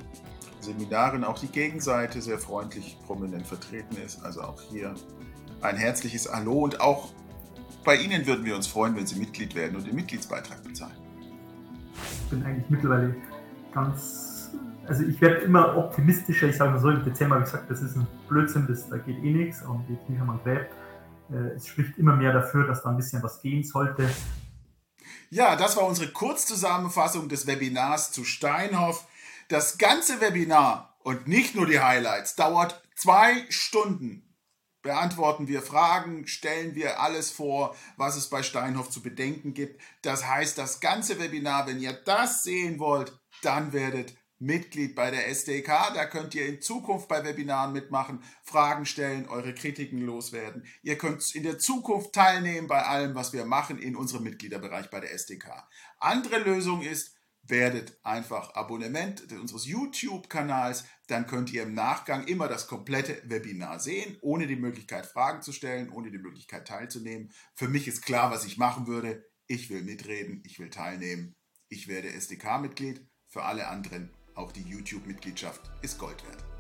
Seminaren 0.60 1.24
auch 1.24 1.40
die 1.40 1.48
Gegenseite 1.48 2.22
sehr 2.22 2.38
freundlich, 2.38 2.98
prominent 3.06 3.48
vertreten 3.48 3.96
ist. 4.06 4.22
Also 4.26 4.42
auch 4.42 4.62
hier 4.62 4.94
ein 5.62 5.78
herzliches 5.78 6.30
Hallo 6.30 6.66
und 6.66 6.82
auch 6.82 7.14
bei 7.86 7.96
Ihnen 7.96 8.28
würden 8.28 8.44
wir 8.44 8.58
uns 8.58 8.68
freuen, 8.68 8.98
wenn 8.98 9.08
Sie 9.08 9.18
Mitglied 9.18 9.56
werden 9.56 9.78
und 9.78 9.88
den 9.88 9.96
Mitgliedsbeitrag 9.96 10.62
bezahlen. 10.64 10.98
Ich 12.24 12.30
bin 12.30 12.44
eigentlich 12.44 12.70
mittlerweile 12.70 13.16
ganz, 13.76 14.50
also 14.88 15.04
ich 15.04 15.22
werde 15.22 15.42
immer 15.42 15.78
optimistischer. 15.78 16.48
Ich 16.48 16.58
sage 16.58 16.72
mal 16.72 16.80
so, 16.80 16.90
im 16.90 17.04
Dezember 17.04 17.36
habe 17.36 17.46
ich 17.46 17.52
gesagt, 17.52 17.70
das 17.70 17.84
ist 17.84 17.96
ein 17.96 18.08
Blödsinn, 18.28 18.66
das, 18.68 18.90
da 18.90 18.98
geht 18.98 19.18
eh 19.18 19.32
nichts 19.32 19.62
und 19.62 19.86
geht 19.88 20.10
nicht, 20.10 20.26
man 20.26 20.42
gräbt. 20.42 20.74
Es 21.56 21.68
spricht 21.68 21.98
immer 21.98 22.16
mehr 22.16 22.34
dafür, 22.34 22.66
dass 22.66 22.82
da 22.82 22.90
ein 22.90 22.98
bisschen 22.98 23.22
was 23.22 23.42
gehen 23.42 23.64
sollte. 23.64 24.10
Ja, 25.30 25.56
das 25.56 25.76
war 25.76 25.84
unsere 25.84 26.12
Kurzzusammenfassung 26.12 27.30
des 27.30 27.48
Webinars 27.48 28.12
zu 28.12 28.24
Steinhoff. 28.24 29.08
Das 29.48 29.78
ganze 29.78 30.22
Webinar 30.22 30.96
und 31.04 31.28
nicht 31.28 31.56
nur 31.56 31.68
die 31.68 31.80
Highlights 31.80 32.36
dauert 32.36 32.82
zwei 32.96 33.46
Stunden. 33.50 34.22
Beantworten 34.84 35.48
wir 35.48 35.64
Fragen, 35.64 36.28
stellen 36.28 36.76
wir 36.76 37.02
alles 37.02 37.32
vor, 37.32 37.76
was 37.98 38.16
es 38.16 38.30
bei 38.30 38.44
Steinhoff 38.44 38.92
zu 38.92 39.02
bedenken 39.02 39.56
gibt. 39.56 39.82
Das 40.04 40.28
heißt, 40.28 40.60
das 40.60 40.80
ganze 40.80 41.20
Webinar, 41.20 41.66
wenn 41.66 41.80
ihr 41.80 41.94
das 41.94 42.44
sehen 42.44 42.78
wollt, 42.78 43.20
dann 43.46 43.74
werdet 43.74 44.16
Mitglied 44.40 44.96
bei 44.96 45.12
der 45.12 45.28
SDK. 45.28 45.94
Da 45.94 46.06
könnt 46.06 46.36
ihr 46.36 46.46
in 46.46 46.62
Zukunft 46.62 47.08
bei 47.08 47.24
Webinaren 47.24 47.74
mitmachen, 47.74 48.24
Fragen 48.44 48.86
stellen, 48.86 49.28
eure 49.28 49.54
Kritiken 49.54 50.02
loswerden. 50.02 50.66
Ihr 50.82 50.98
könnt 50.98 51.34
in 51.36 51.44
der 51.44 51.58
Zukunft 51.58 52.14
teilnehmen 52.14 52.68
bei 52.68 52.84
allem, 52.84 53.16
was 53.16 53.34
wir 53.34 53.46
machen 53.46 53.78
in 53.80 53.96
unserem 53.96 54.24
Mitgliederbereich 54.24 54.90
bei 54.90 55.00
der 55.00 55.14
SDK. 55.14 55.68
Andere 56.00 56.40
Lösung 56.40 56.82
ist, 56.82 57.16
werdet 57.48 58.00
einfach 58.04 58.56
Abonnement 58.56 59.32
unseres 59.32 59.66
YouTube-Kanals. 59.66 60.86
Dann 61.08 61.28
könnt 61.28 61.54
ihr 61.54 61.64
im 61.64 61.74
Nachgang 61.74 62.28
immer 62.28 62.48
das 62.48 62.68
komplette 62.68 63.22
Webinar 63.30 63.80
sehen, 63.80 64.18
ohne 64.22 64.48
die 64.48 64.56
Möglichkeit 64.56 65.06
Fragen 65.06 65.44
zu 65.44 65.52
stellen, 65.52 65.90
ohne 65.92 66.12
die 66.12 66.18
Möglichkeit 66.18 66.68
teilzunehmen. 66.68 67.32
Für 67.54 67.68
mich 67.68 67.88
ist 67.88 68.02
klar, 68.02 68.32
was 68.32 68.46
ich 68.46 68.58
machen 68.58 68.88
würde. 68.88 69.24
Ich 69.48 69.70
will 69.70 69.84
mitreden, 69.84 70.42
ich 70.44 70.60
will 70.60 70.72
teilnehmen. 70.72 71.36
Ich 71.70 71.88
werde 71.88 72.10
SDK-Mitglied. 72.10 73.06
Für 73.36 73.44
alle 73.44 73.68
anderen 73.68 74.10
auch 74.36 74.54
die 74.54 74.62
YouTube-Mitgliedschaft 74.62 75.60
ist 75.82 76.00
Gold 76.00 76.24
wert. 76.26 76.55